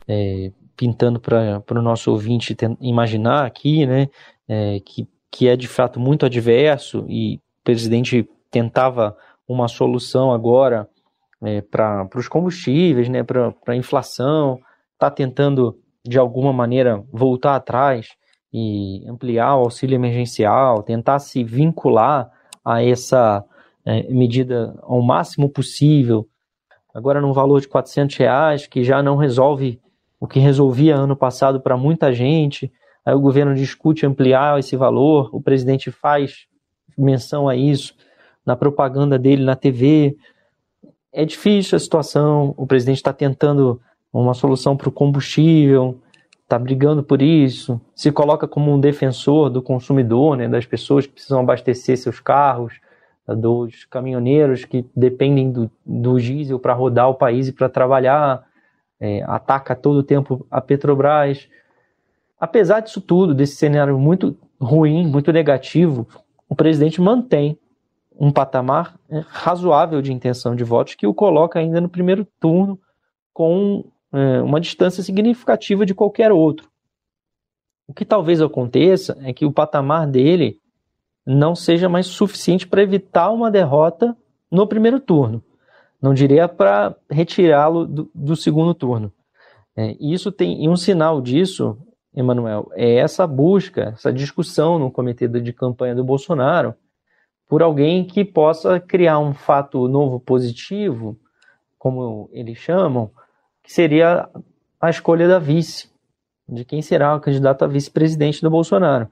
é, 0.08 0.52
pintando 0.76 1.20
para 1.20 1.62
o 1.70 1.82
nosso 1.82 2.10
ouvinte 2.10 2.56
imaginar 2.80 3.44
aqui, 3.46 3.86
né, 3.86 4.08
é, 4.48 4.80
que, 4.80 5.08
que 5.30 5.48
é 5.48 5.56
de 5.56 5.68
fato 5.68 6.00
muito 6.00 6.26
adverso 6.26 7.04
e 7.08 7.36
o 7.36 7.40
presidente 7.64 8.28
tentava 8.50 9.16
uma 9.48 9.68
solução 9.68 10.32
agora 10.32 10.88
é, 11.42 11.60
para 11.60 12.08
os 12.16 12.28
combustíveis, 12.28 13.08
né, 13.08 13.22
para 13.22 13.52
a 13.66 13.76
inflação, 13.76 14.58
está 14.92 15.10
tentando 15.10 15.78
de 16.06 16.18
alguma 16.18 16.52
maneira 16.52 17.02
voltar 17.12 17.56
atrás 17.56 18.08
e 18.56 19.04
ampliar 19.08 19.56
o 19.56 19.64
auxílio 19.64 19.96
emergencial, 19.96 20.84
tentar 20.84 21.18
se 21.18 21.42
vincular 21.42 22.30
a 22.64 22.80
essa 22.80 23.44
é, 23.84 24.04
medida 24.12 24.78
ao 24.82 25.02
máximo 25.02 25.48
possível, 25.48 26.28
agora 26.94 27.20
num 27.20 27.32
valor 27.32 27.60
de 27.60 27.66
400 27.66 28.16
reais, 28.16 28.66
que 28.68 28.84
já 28.84 29.02
não 29.02 29.16
resolve 29.16 29.80
o 30.20 30.28
que 30.28 30.38
resolvia 30.38 30.94
ano 30.94 31.16
passado 31.16 31.60
para 31.60 31.76
muita 31.76 32.12
gente, 32.12 32.72
aí 33.04 33.12
o 33.12 33.20
governo 33.20 33.56
discute 33.56 34.06
ampliar 34.06 34.56
esse 34.60 34.76
valor, 34.76 35.30
o 35.32 35.40
presidente 35.40 35.90
faz 35.90 36.46
menção 36.96 37.48
a 37.48 37.56
isso 37.56 37.92
na 38.46 38.54
propaganda 38.54 39.18
dele 39.18 39.42
na 39.42 39.56
TV. 39.56 40.16
É 41.12 41.24
difícil 41.24 41.74
a 41.74 41.80
situação, 41.80 42.54
o 42.56 42.68
presidente 42.68 42.98
está 42.98 43.12
tentando 43.12 43.80
uma 44.12 44.32
solução 44.32 44.76
para 44.76 44.88
o 44.88 44.92
combustível, 44.92 46.00
está 46.54 46.58
brigando 46.58 47.02
por 47.02 47.20
isso, 47.20 47.80
se 47.94 48.12
coloca 48.12 48.46
como 48.46 48.72
um 48.72 48.78
defensor 48.78 49.50
do 49.50 49.60
consumidor, 49.60 50.36
né, 50.36 50.48
das 50.48 50.64
pessoas 50.64 51.06
que 51.06 51.12
precisam 51.12 51.40
abastecer 51.40 51.98
seus 51.98 52.20
carros, 52.20 52.80
dos 53.26 53.86
caminhoneiros 53.86 54.64
que 54.66 54.86
dependem 54.94 55.50
do, 55.50 55.70
do 55.84 56.20
diesel 56.20 56.58
para 56.58 56.74
rodar 56.74 57.08
o 57.08 57.14
país 57.14 57.48
e 57.48 57.52
para 57.52 57.68
trabalhar, 57.68 58.44
é, 59.00 59.22
ataca 59.26 59.74
todo 59.74 59.96
o 59.96 60.02
tempo 60.02 60.46
a 60.50 60.60
Petrobras. 60.60 61.48
Apesar 62.38 62.80
disso 62.80 63.00
tudo, 63.00 63.34
desse 63.34 63.56
cenário 63.56 63.98
muito 63.98 64.36
ruim, 64.60 65.06
muito 65.06 65.32
negativo, 65.32 66.06
o 66.48 66.54
presidente 66.54 67.00
mantém 67.00 67.58
um 68.14 68.30
patamar 68.30 68.94
é, 69.08 69.24
razoável 69.26 70.02
de 70.02 70.12
intenção 70.12 70.54
de 70.54 70.62
votos 70.62 70.94
que 70.94 71.06
o 71.06 71.14
coloca 71.14 71.58
ainda 71.58 71.80
no 71.80 71.88
primeiro 71.88 72.26
turno 72.38 72.78
com 73.32 73.86
é, 74.14 74.40
uma 74.40 74.60
distância 74.60 75.02
significativa 75.02 75.84
de 75.84 75.94
qualquer 75.94 76.30
outro. 76.30 76.70
O 77.86 77.92
que 77.92 78.04
talvez 78.04 78.40
aconteça 78.40 79.18
é 79.22 79.32
que 79.32 79.44
o 79.44 79.52
patamar 79.52 80.06
dele 80.06 80.60
não 81.26 81.54
seja 81.54 81.88
mais 81.88 82.06
suficiente 82.06 82.66
para 82.66 82.82
evitar 82.82 83.30
uma 83.30 83.50
derrota 83.50 84.16
no 84.50 84.66
primeiro 84.66 85.00
turno. 85.00 85.42
Não 86.00 86.14
diria 86.14 86.48
para 86.48 86.94
retirá-lo 87.10 87.86
do, 87.86 88.10
do, 88.14 88.36
segundo 88.36 88.72
turno. 88.72 89.12
É, 89.76 89.96
isso 89.98 90.30
tem 90.30 90.64
e 90.64 90.68
um 90.68 90.76
sinal 90.76 91.20
disso, 91.20 91.76
Emanuel, 92.14 92.70
é 92.74 92.94
essa 92.96 93.26
busca, 93.26 93.94
essa 93.94 94.12
discussão 94.12 94.78
no 94.78 94.90
comitê 94.90 95.26
de 95.26 95.52
campanha 95.52 95.94
do 95.94 96.04
Bolsonaro 96.04 96.74
por 97.48 97.62
alguém 97.62 98.04
que 98.04 98.24
possa 98.24 98.80
criar 98.80 99.18
um 99.18 99.34
fato 99.34 99.86
novo 99.88 100.18
positivo, 100.20 101.18
como 101.78 102.28
eles 102.32 102.58
chamam, 102.58 103.10
que 103.64 103.72
seria 103.72 104.28
a 104.78 104.90
escolha 104.90 105.26
da 105.26 105.38
vice, 105.38 105.88
de 106.46 106.64
quem 106.64 106.82
será 106.82 107.16
o 107.16 107.20
candidato 107.20 107.64
a 107.64 107.66
vice-presidente 107.66 108.42
do 108.42 108.50
Bolsonaro. 108.50 109.08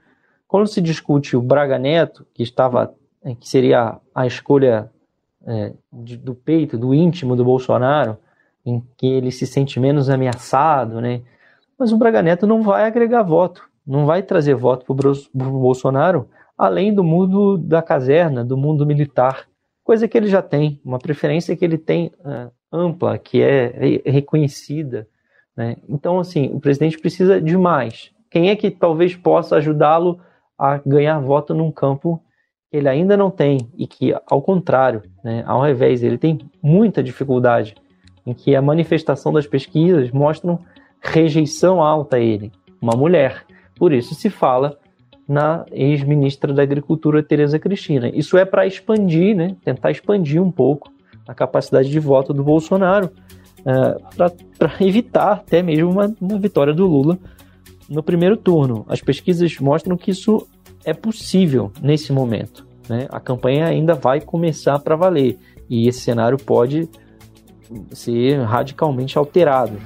Quando 0.47 0.67
se 0.67 0.79
discute 0.79 1.35
o 1.35 1.41
Braga 1.41 1.79
Neto, 1.79 2.25
que 2.31 2.43
estava, 2.43 2.93
é, 3.23 3.33
que 3.33 3.49
seria 3.49 3.99
a 4.13 4.27
escolha 4.27 4.91
é, 5.45 5.73
de, 5.91 6.15
do 6.15 6.35
peito, 6.35 6.77
do 6.77 6.93
íntimo 6.93 7.35
do 7.35 7.43
Bolsonaro, 7.43 8.17
em 8.63 8.81
que 8.95 9.07
ele 9.07 9.31
se 9.31 9.47
sente 9.47 9.79
menos 9.79 10.09
ameaçado, 10.09 11.01
né? 11.01 11.23
Mas 11.77 11.91
o 11.91 11.97
Braga 11.97 12.21
Neto 12.21 12.45
não 12.45 12.61
vai 12.61 12.85
agregar 12.85 13.23
voto, 13.23 13.67
não 13.85 14.05
vai 14.05 14.21
trazer 14.21 14.53
voto 14.53 14.85
para 14.85 15.09
o 15.09 15.59
Bolsonaro, 15.59 16.29
além 16.55 16.93
do 16.93 17.03
mundo 17.03 17.57
da 17.57 17.81
caserna, 17.81 18.45
do 18.45 18.55
mundo 18.55 18.85
militar, 18.85 19.47
coisa 19.83 20.07
que 20.07 20.15
ele 20.15 20.27
já 20.27 20.41
tem, 20.41 20.79
uma 20.85 20.99
preferência 20.99 21.57
que 21.57 21.65
ele 21.65 21.77
tem 21.77 22.11
uh, 22.19 22.51
ampla, 22.73 23.17
que 23.19 23.41
é 23.41 24.01
reconhecida. 24.05 25.07
Né? 25.55 25.77
Então, 25.87 26.19
assim, 26.19 26.49
o 26.51 26.59
presidente 26.59 26.97
precisa 26.97 27.39
de 27.39 27.55
mais. 27.55 28.11
Quem 28.29 28.49
é 28.49 28.55
que 28.55 28.71
talvez 28.71 29.15
possa 29.15 29.57
ajudá-lo 29.57 30.19
a 30.57 30.79
ganhar 30.83 31.19
voto 31.19 31.53
num 31.53 31.71
campo 31.71 32.19
que 32.71 32.77
ele 32.77 32.89
ainda 32.89 33.15
não 33.15 33.29
tem 33.29 33.69
e 33.77 33.85
que, 33.85 34.15
ao 34.25 34.41
contrário, 34.41 35.03
né, 35.23 35.43
ao 35.45 35.61
revés, 35.61 36.01
ele 36.01 36.17
tem 36.17 36.39
muita 36.61 37.03
dificuldade, 37.03 37.75
em 38.25 38.33
que 38.33 38.55
a 38.55 38.61
manifestação 38.61 39.31
das 39.31 39.45
pesquisas 39.45 40.09
mostram 40.09 40.59
rejeição 40.99 41.81
alta 41.81 42.15
a 42.15 42.19
ele, 42.19 42.51
uma 42.81 42.95
mulher. 42.95 43.45
Por 43.75 43.93
isso 43.93 44.15
se 44.15 44.29
fala 44.29 44.79
na 45.27 45.65
ex-ministra 45.71 46.53
da 46.53 46.63
Agricultura, 46.63 47.21
Tereza 47.21 47.59
Cristina. 47.59 48.09
Isso 48.09 48.37
é 48.37 48.45
para 48.45 48.65
expandir, 48.65 49.35
né, 49.35 49.55
tentar 49.63 49.91
expandir 49.91 50.41
um 50.41 50.51
pouco 50.51 50.91
a 51.27 51.33
capacidade 51.33 51.89
de 51.89 51.99
voto 51.99 52.33
do 52.33 52.43
Bolsonaro 52.43 53.09
é, 53.65 54.31
para 54.57 54.73
evitar 54.81 55.33
até 55.33 55.61
mesmo 55.61 55.91
uma, 55.91 56.13
uma 56.19 56.39
vitória 56.39 56.73
do 56.73 56.85
Lula 56.85 57.17
no 57.89 58.03
primeiro 58.03 58.37
turno. 58.37 58.85
As 58.87 59.01
pesquisas 59.01 59.57
mostram 59.59 59.97
que 59.97 60.11
isso 60.11 60.47
é 60.85 60.93
possível 60.93 61.71
nesse 61.81 62.11
momento. 62.11 62.65
Né? 62.89 63.07
A 63.09 63.19
campanha 63.19 63.67
ainda 63.67 63.93
vai 63.93 64.19
começar 64.19 64.79
para 64.79 64.95
valer 64.95 65.37
e 65.69 65.87
esse 65.87 66.01
cenário 66.01 66.37
pode 66.37 66.89
ser 67.91 68.41
radicalmente 68.41 69.17
alterado. 69.17 69.77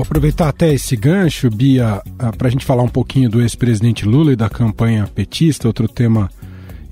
Vou 0.00 0.06
aproveitar 0.06 0.48
até 0.48 0.72
esse 0.72 0.96
gancho, 0.96 1.50
Bia, 1.50 2.00
ah, 2.18 2.32
para 2.32 2.48
a 2.48 2.50
gente 2.50 2.64
falar 2.64 2.82
um 2.82 2.88
pouquinho 2.88 3.28
do 3.28 3.42
ex-presidente 3.42 4.06
Lula 4.06 4.32
e 4.32 4.36
da 4.36 4.48
campanha 4.48 5.06
petista, 5.06 5.68
outro 5.68 5.86
tema 5.86 6.30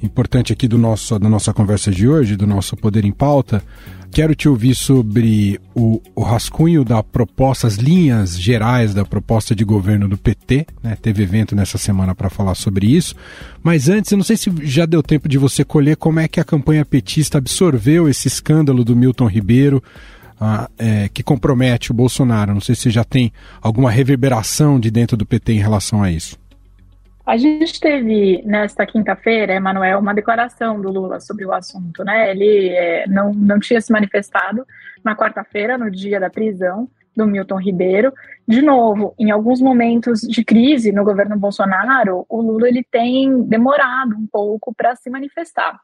importante 0.03 0.53
aqui 0.53 0.69
do 0.69 0.77
nosso, 0.77 1.19
da 1.19 1.27
nossa 1.27 1.55
conversa 1.55 1.91
de 1.91 2.07
hoje, 2.07 2.37
do 2.37 2.47
nosso 2.47 2.77
Poder 2.77 3.07
em 3.07 3.11
Pauta. 3.11 3.63
Quero 4.11 4.35
te 4.35 4.47
ouvir 4.47 4.75
sobre 4.75 5.59
o, 5.75 6.03
o 6.15 6.23
rascunho 6.23 6.85
da 6.85 7.03
proposta, 7.03 7.67
as 7.67 7.77
linhas 7.77 8.39
gerais 8.39 8.93
da 8.93 9.07
proposta 9.07 9.55
de 9.55 9.65
governo 9.65 10.07
do 10.07 10.19
PT. 10.19 10.67
Né? 10.83 10.95
Teve 11.01 11.23
evento 11.23 11.57
nessa 11.57 11.79
semana 11.79 12.15
para 12.15 12.29
falar 12.29 12.57
sobre 12.57 12.95
isso. 12.95 13.15
Mas 13.63 13.89
antes, 13.89 14.13
eu 14.13 14.19
não 14.19 14.25
sei 14.25 14.37
se 14.37 14.53
já 14.65 14.85
deu 14.85 15.03
tempo 15.03 15.31
de 15.31 15.39
você 15.39 15.65
colher 15.65 15.97
como 15.97 16.21
é 16.21 16.29
que 16.29 16.41
a 16.41 16.45
campanha 16.45 16.85
petista 16.85 17.39
absorveu 17.39 18.07
esse 18.07 18.29
escândalo 18.29 18.85
do 18.85 18.95
Milton 18.95 19.29
Ribeiro 19.29 19.83
é, 20.79 21.09
que 21.09 21.23
compromete 21.23 21.91
o 21.91 21.95
Bolsonaro. 21.95 22.55
Não 22.55 22.61
sei 22.61 22.75
se 22.75 22.91
já 22.91 23.05
tem 23.05 23.33
alguma 23.61 23.91
reverberação 23.91 24.79
de 24.79 24.91
dentro 24.91 25.17
do 25.17 25.27
PT 25.27 25.53
em 25.53 25.59
relação 25.59 26.03
a 26.03 26.11
isso. 26.11 26.39
A 27.27 27.37
gente 27.37 27.79
teve 27.79 28.43
nesta 28.47 28.87
quinta-feira, 28.87 29.53
Emanuel, 29.53 29.99
uma 29.99 30.15
declaração 30.15 30.81
do 30.81 30.91
Lula 30.91 31.21
sobre 31.21 31.45
o 31.45 31.53
assunto, 31.53 32.03
né? 32.03 32.31
Ele 32.31 32.71
é, 32.71 33.07
não, 33.07 33.35
não 33.35 33.61
tinha 33.61 33.81
se 33.83 33.93
manifestado 33.93 34.67
na 35.05 35.15
quarta-feira, 35.15 35.77
no 35.77 35.91
dia 35.91 36.19
da 36.19 36.31
prisão 36.31 36.89
do 37.15 37.27
Milton 37.27 37.61
Ribeiro. 37.61 38.15
De 38.47 38.63
novo, 38.63 39.15
em 39.19 39.31
alguns 39.31 39.61
momentos 39.61 40.21
de 40.21 40.43
crise 40.43 40.91
no 40.91 41.05
governo 41.05 41.37
Bolsonaro, 41.37 42.25
o 42.31 42.41
Lula 42.41 42.69
ele 42.69 42.83
tem 42.91 43.43
demorado 43.43 44.17
um 44.17 44.27
pouco 44.27 44.73
para 44.75 44.97
se 44.97 45.11
manifestar. 45.11 45.79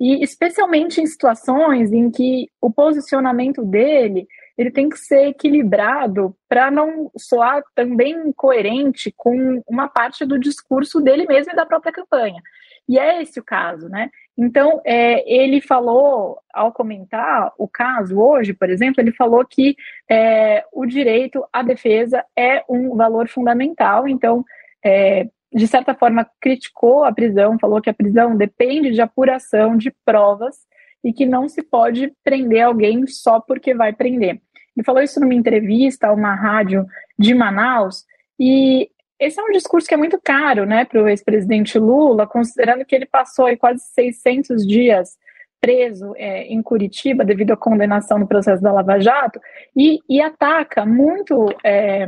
E 0.00 0.22
especialmente 0.24 1.00
em 1.00 1.06
situações 1.06 1.92
em 1.92 2.10
que 2.10 2.48
o 2.60 2.72
posicionamento 2.72 3.62
dele 3.62 4.26
ele 4.60 4.70
tem 4.70 4.90
que 4.90 4.98
ser 4.98 5.28
equilibrado 5.28 6.36
para 6.46 6.70
não 6.70 7.10
soar 7.16 7.62
também 7.74 8.12
incoerente 8.28 9.12
com 9.16 9.62
uma 9.66 9.88
parte 9.88 10.26
do 10.26 10.38
discurso 10.38 11.00
dele 11.00 11.26
mesmo 11.26 11.52
e 11.52 11.56
da 11.56 11.64
própria 11.64 11.90
campanha. 11.90 12.42
E 12.86 12.98
é 12.98 13.22
esse 13.22 13.40
o 13.40 13.44
caso, 13.44 13.88
né? 13.88 14.10
Então, 14.36 14.80
é, 14.84 15.22
ele 15.30 15.62
falou, 15.62 16.38
ao 16.52 16.72
comentar 16.72 17.52
o 17.56 17.66
caso 17.68 18.18
hoje, 18.18 18.52
por 18.52 18.68
exemplo, 18.68 19.00
ele 19.00 19.12
falou 19.12 19.44
que 19.46 19.76
é, 20.10 20.64
o 20.72 20.84
direito 20.84 21.42
à 21.52 21.62
defesa 21.62 22.22
é 22.36 22.62
um 22.68 22.96
valor 22.96 23.28
fundamental. 23.28 24.06
Então, 24.06 24.44
é, 24.84 25.26
de 25.52 25.66
certa 25.66 25.94
forma, 25.94 26.28
criticou 26.40 27.04
a 27.04 27.12
prisão, 27.12 27.58
falou 27.58 27.80
que 27.80 27.90
a 27.90 27.94
prisão 27.94 28.36
depende 28.36 28.90
de 28.90 29.00
apuração 29.00 29.76
de 29.76 29.92
provas 30.04 30.56
e 31.02 31.12
que 31.12 31.26
não 31.26 31.48
se 31.48 31.62
pode 31.62 32.12
prender 32.22 32.62
alguém 32.62 33.06
só 33.06 33.40
porque 33.40 33.74
vai 33.74 33.92
prender. 33.92 34.40
Ele 34.76 34.84
falou 34.84 35.02
isso 35.02 35.18
numa 35.20 35.34
entrevista 35.34 36.08
a 36.08 36.12
uma 36.12 36.34
rádio 36.34 36.86
de 37.18 37.34
Manaus 37.34 38.04
e 38.38 38.90
esse 39.18 39.38
é 39.38 39.42
um 39.42 39.50
discurso 39.50 39.86
que 39.86 39.92
é 39.92 39.98
muito 39.98 40.18
caro 40.22 40.64
né, 40.64 40.84
para 40.84 41.02
o 41.02 41.08
ex-presidente 41.08 41.78
Lula, 41.78 42.26
considerando 42.26 42.84
que 42.86 42.94
ele 42.94 43.04
passou 43.04 43.46
aí 43.46 43.56
quase 43.56 43.82
600 43.92 44.66
dias 44.66 45.18
preso 45.60 46.14
é, 46.16 46.44
em 46.44 46.62
Curitiba 46.62 47.22
devido 47.22 47.52
à 47.52 47.56
condenação 47.56 48.18
no 48.18 48.26
processo 48.26 48.62
da 48.62 48.72
Lava 48.72 48.98
Jato 48.98 49.38
e, 49.76 49.98
e 50.08 50.22
ataca 50.22 50.86
muito, 50.86 51.54
é, 51.62 52.06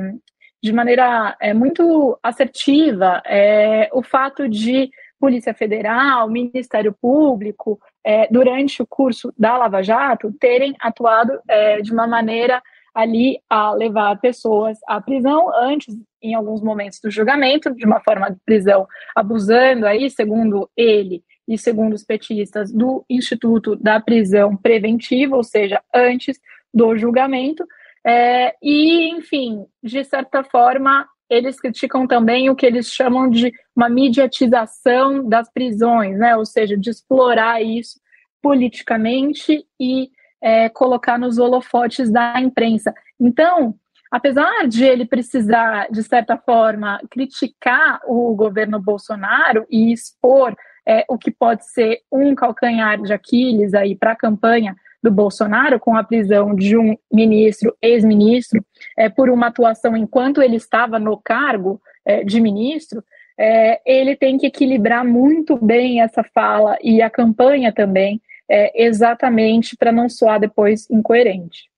de 0.62 0.72
maneira 0.72 1.36
é, 1.40 1.52
muito 1.52 2.18
assertiva, 2.22 3.20
é, 3.26 3.90
o 3.92 4.02
fato 4.02 4.48
de 4.48 4.90
Polícia 5.18 5.52
Federal, 5.52 6.28
Ministério 6.28 6.94
Público, 7.00 7.80
é, 8.04 8.28
durante 8.30 8.82
o 8.82 8.86
curso 8.86 9.32
da 9.38 9.56
Lava 9.56 9.82
Jato, 9.82 10.32
terem 10.38 10.74
atuado 10.80 11.38
é, 11.48 11.80
de 11.80 11.92
uma 11.92 12.06
maneira 12.06 12.62
ali 12.94 13.40
a 13.48 13.72
levar 13.72 14.20
pessoas 14.20 14.78
à 14.86 15.00
prisão 15.00 15.50
antes, 15.54 15.96
em 16.20 16.34
alguns 16.34 16.62
momentos 16.62 17.00
do 17.00 17.10
julgamento, 17.10 17.74
de 17.74 17.86
uma 17.86 18.00
forma 18.00 18.30
de 18.30 18.38
prisão 18.44 18.86
abusando 19.16 19.86
aí, 19.86 20.10
segundo 20.10 20.70
ele 20.76 21.24
e 21.48 21.58
segundo 21.58 21.94
os 21.94 22.04
petistas, 22.04 22.72
do 22.72 23.04
Instituto 23.08 23.74
da 23.74 24.00
Prisão 24.00 24.56
Preventiva, 24.56 25.36
ou 25.36 25.42
seja, 25.42 25.80
antes 25.94 26.38
do 26.72 26.96
julgamento. 26.96 27.66
É, 28.04 28.54
e, 28.62 29.10
enfim, 29.10 29.64
de 29.82 30.04
certa 30.04 30.42
forma, 30.42 31.06
eles 31.30 31.60
criticam 31.60 32.06
também 32.06 32.50
o 32.50 32.56
que 32.56 32.66
eles 32.66 32.92
chamam 32.92 33.30
de 33.30 33.52
uma 33.74 33.88
mediatização 33.88 35.26
das 35.28 35.50
prisões, 35.50 36.18
né? 36.18 36.36
ou 36.36 36.44
seja, 36.44 36.76
de 36.76 36.90
explorar 36.90 37.62
isso 37.62 38.00
politicamente 38.42 39.64
e 39.80 40.10
é, 40.42 40.68
colocar 40.68 41.18
nos 41.18 41.38
holofotes 41.38 42.10
da 42.10 42.40
imprensa. 42.40 42.92
Então, 43.18 43.74
apesar 44.10 44.66
de 44.66 44.84
ele 44.84 45.06
precisar, 45.06 45.86
de 45.90 46.02
certa 46.02 46.36
forma, 46.36 47.00
criticar 47.08 48.00
o 48.06 48.34
governo 48.34 48.80
Bolsonaro 48.80 49.64
e 49.70 49.92
expor 49.92 50.54
é, 50.86 51.04
o 51.08 51.16
que 51.16 51.30
pode 51.30 51.64
ser 51.70 52.00
um 52.10 52.34
calcanhar 52.34 53.00
de 53.00 53.12
Aquiles 53.12 53.72
aí 53.72 53.94
para 53.96 54.12
a 54.12 54.16
campanha 54.16 54.76
do 55.02 55.10
Bolsonaro 55.10 55.80
com 55.80 55.96
a 55.96 56.04
prisão 56.04 56.54
de 56.54 56.76
um 56.76 56.96
ministro, 57.12 57.76
ex-ministro, 57.82 58.64
é, 58.96 59.08
por 59.08 59.28
uma 59.28 59.48
atuação 59.48 59.96
enquanto 59.96 60.40
ele 60.40 60.56
estava 60.56 60.98
no 60.98 61.16
cargo 61.16 61.80
é, 62.04 62.22
de 62.22 62.40
ministro, 62.40 63.02
é, 63.38 63.80
ele 63.84 64.14
tem 64.14 64.38
que 64.38 64.46
equilibrar 64.46 65.04
muito 65.04 65.56
bem 65.56 66.00
essa 66.00 66.22
fala 66.22 66.76
e 66.82 67.02
a 67.02 67.10
campanha 67.10 67.72
também 67.72 68.20
é, 68.48 68.84
exatamente 68.84 69.76
para 69.76 69.90
não 69.90 70.08
soar 70.08 70.38
depois 70.38 70.88
incoerente. 70.90 71.71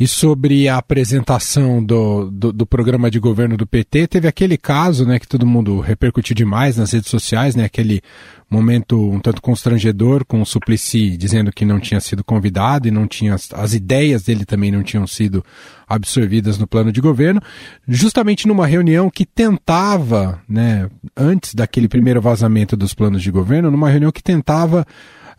E 0.00 0.08
sobre 0.08 0.66
a 0.66 0.78
apresentação 0.78 1.84
do, 1.84 2.30
do, 2.30 2.52
do, 2.54 2.66
programa 2.66 3.10
de 3.10 3.20
governo 3.20 3.54
do 3.54 3.66
PT, 3.66 4.06
teve 4.06 4.26
aquele 4.26 4.56
caso, 4.56 5.04
né, 5.04 5.18
que 5.18 5.28
todo 5.28 5.46
mundo 5.46 5.78
repercutiu 5.78 6.34
demais 6.34 6.78
nas 6.78 6.92
redes 6.92 7.10
sociais, 7.10 7.54
né, 7.54 7.64
aquele 7.64 8.00
momento 8.48 8.98
um 8.98 9.20
tanto 9.20 9.42
constrangedor 9.42 10.24
com 10.24 10.40
o 10.40 10.46
Suplicy 10.46 11.18
dizendo 11.18 11.52
que 11.52 11.66
não 11.66 11.78
tinha 11.78 12.00
sido 12.00 12.24
convidado 12.24 12.88
e 12.88 12.90
não 12.90 13.06
tinha 13.06 13.36
as 13.54 13.74
ideias 13.74 14.22
dele 14.24 14.46
também 14.46 14.72
não 14.72 14.82
tinham 14.82 15.06
sido 15.06 15.44
absorvidas 15.86 16.58
no 16.58 16.66
plano 16.66 16.90
de 16.90 17.00
governo, 17.02 17.40
justamente 17.86 18.48
numa 18.48 18.66
reunião 18.66 19.10
que 19.10 19.26
tentava, 19.26 20.40
né, 20.48 20.88
antes 21.14 21.54
daquele 21.54 21.88
primeiro 21.88 22.22
vazamento 22.22 22.74
dos 22.74 22.94
planos 22.94 23.22
de 23.22 23.30
governo, 23.30 23.70
numa 23.70 23.90
reunião 23.90 24.10
que 24.10 24.22
tentava 24.22 24.86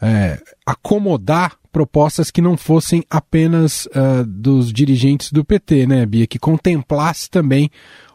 é, 0.01 0.37
acomodar 0.65 1.57
propostas 1.71 2.29
que 2.29 2.41
não 2.41 2.57
fossem 2.57 3.03
apenas 3.09 3.85
uh, 3.87 4.25
dos 4.25 4.73
dirigentes 4.73 5.31
do 5.31 5.45
PT, 5.45 5.87
né, 5.87 6.05
Bia? 6.05 6.27
Que 6.27 6.39
contemplasse 6.39 7.29
também 7.29 7.69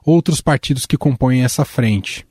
outros 0.05 0.41
partidos 0.41 0.85
que 0.85 0.97
compõem 0.97 1.45
essa 1.45 1.65
frente. 1.65 2.27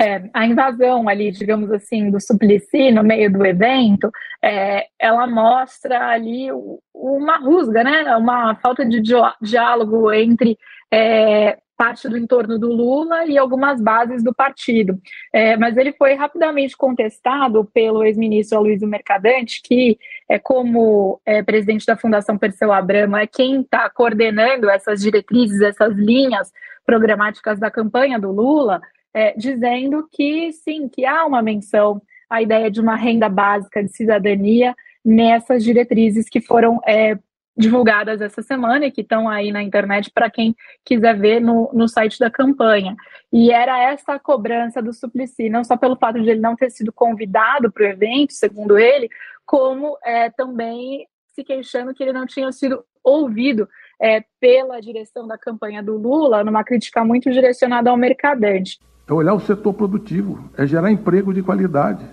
É, 0.00 0.30
a 0.32 0.46
invasão 0.46 1.08
ali, 1.08 1.30
digamos 1.30 1.70
assim, 1.70 2.10
do 2.10 2.18
Suplicy 2.18 2.90
no 2.90 3.04
meio 3.04 3.30
do 3.30 3.44
evento, 3.44 4.10
é, 4.42 4.86
ela 4.98 5.26
mostra 5.26 6.08
ali 6.08 6.48
uma 6.94 7.36
rusga, 7.36 7.84
né? 7.84 8.16
Uma 8.16 8.54
falta 8.56 8.84
de 8.86 9.02
diálogo 9.42 10.10
entre 10.10 10.56
é, 10.90 11.58
parte 11.80 12.10
do 12.10 12.18
entorno 12.18 12.58
do 12.58 12.68
Lula 12.68 13.24
e 13.24 13.38
algumas 13.38 13.80
bases 13.80 14.22
do 14.22 14.34
partido. 14.34 15.00
É, 15.32 15.56
mas 15.56 15.78
ele 15.78 15.94
foi 15.94 16.12
rapidamente 16.12 16.76
contestado 16.76 17.64
pelo 17.72 18.04
ex-ministro 18.04 18.58
Aloysio 18.58 18.86
Mercadante, 18.86 19.62
que, 19.64 19.98
é, 20.28 20.38
como 20.38 21.18
é, 21.24 21.42
presidente 21.42 21.86
da 21.86 21.96
Fundação 21.96 22.36
Perseu 22.36 22.70
Abramo, 22.70 23.16
é 23.16 23.26
quem 23.26 23.62
está 23.62 23.88
coordenando 23.88 24.68
essas 24.68 25.00
diretrizes, 25.00 25.62
essas 25.62 25.96
linhas 25.96 26.52
programáticas 26.84 27.58
da 27.58 27.70
campanha 27.70 28.20
do 28.20 28.30
Lula, 28.30 28.82
é, 29.14 29.32
dizendo 29.34 30.06
que 30.12 30.52
sim, 30.52 30.86
que 30.86 31.06
há 31.06 31.24
uma 31.24 31.40
menção 31.40 32.02
à 32.28 32.42
ideia 32.42 32.70
de 32.70 32.78
uma 32.78 32.94
renda 32.94 33.30
básica 33.30 33.82
de 33.82 33.90
cidadania 33.90 34.76
nessas 35.02 35.64
diretrizes 35.64 36.28
que 36.28 36.42
foram 36.42 36.78
é, 36.86 37.18
divulgadas 37.60 38.20
essa 38.20 38.42
semana 38.42 38.86
e 38.86 38.90
que 38.90 39.02
estão 39.02 39.28
aí 39.28 39.52
na 39.52 39.62
internet 39.62 40.10
para 40.10 40.30
quem 40.30 40.56
quiser 40.84 41.16
ver 41.16 41.40
no, 41.40 41.70
no 41.72 41.86
site 41.86 42.18
da 42.18 42.30
campanha. 42.30 42.96
E 43.32 43.52
era 43.52 43.78
essa 43.78 44.18
cobrança 44.18 44.82
do 44.82 44.92
Suplicy, 44.92 45.48
não 45.48 45.62
só 45.62 45.76
pelo 45.76 45.96
fato 45.96 46.20
de 46.20 46.30
ele 46.30 46.40
não 46.40 46.56
ter 46.56 46.70
sido 46.70 46.92
convidado 46.92 47.70
para 47.70 47.84
o 47.84 47.86
evento, 47.86 48.32
segundo 48.32 48.78
ele, 48.78 49.08
como 49.46 49.96
é, 50.04 50.30
também 50.30 51.06
se 51.34 51.44
queixando 51.44 51.94
que 51.94 52.02
ele 52.02 52.12
não 52.12 52.26
tinha 52.26 52.50
sido 52.50 52.84
ouvido 53.02 53.68
é, 54.00 54.24
pela 54.40 54.80
direção 54.80 55.26
da 55.26 55.38
campanha 55.38 55.82
do 55.82 55.96
Lula, 55.96 56.42
numa 56.42 56.64
crítica 56.64 57.04
muito 57.04 57.30
direcionada 57.30 57.90
ao 57.90 57.96
mercadante. 57.96 58.78
É 59.06 59.12
olhar 59.12 59.34
o 59.34 59.40
setor 59.40 59.74
produtivo, 59.74 60.50
é 60.56 60.66
gerar 60.66 60.90
emprego 60.90 61.34
de 61.34 61.42
qualidade, 61.42 62.04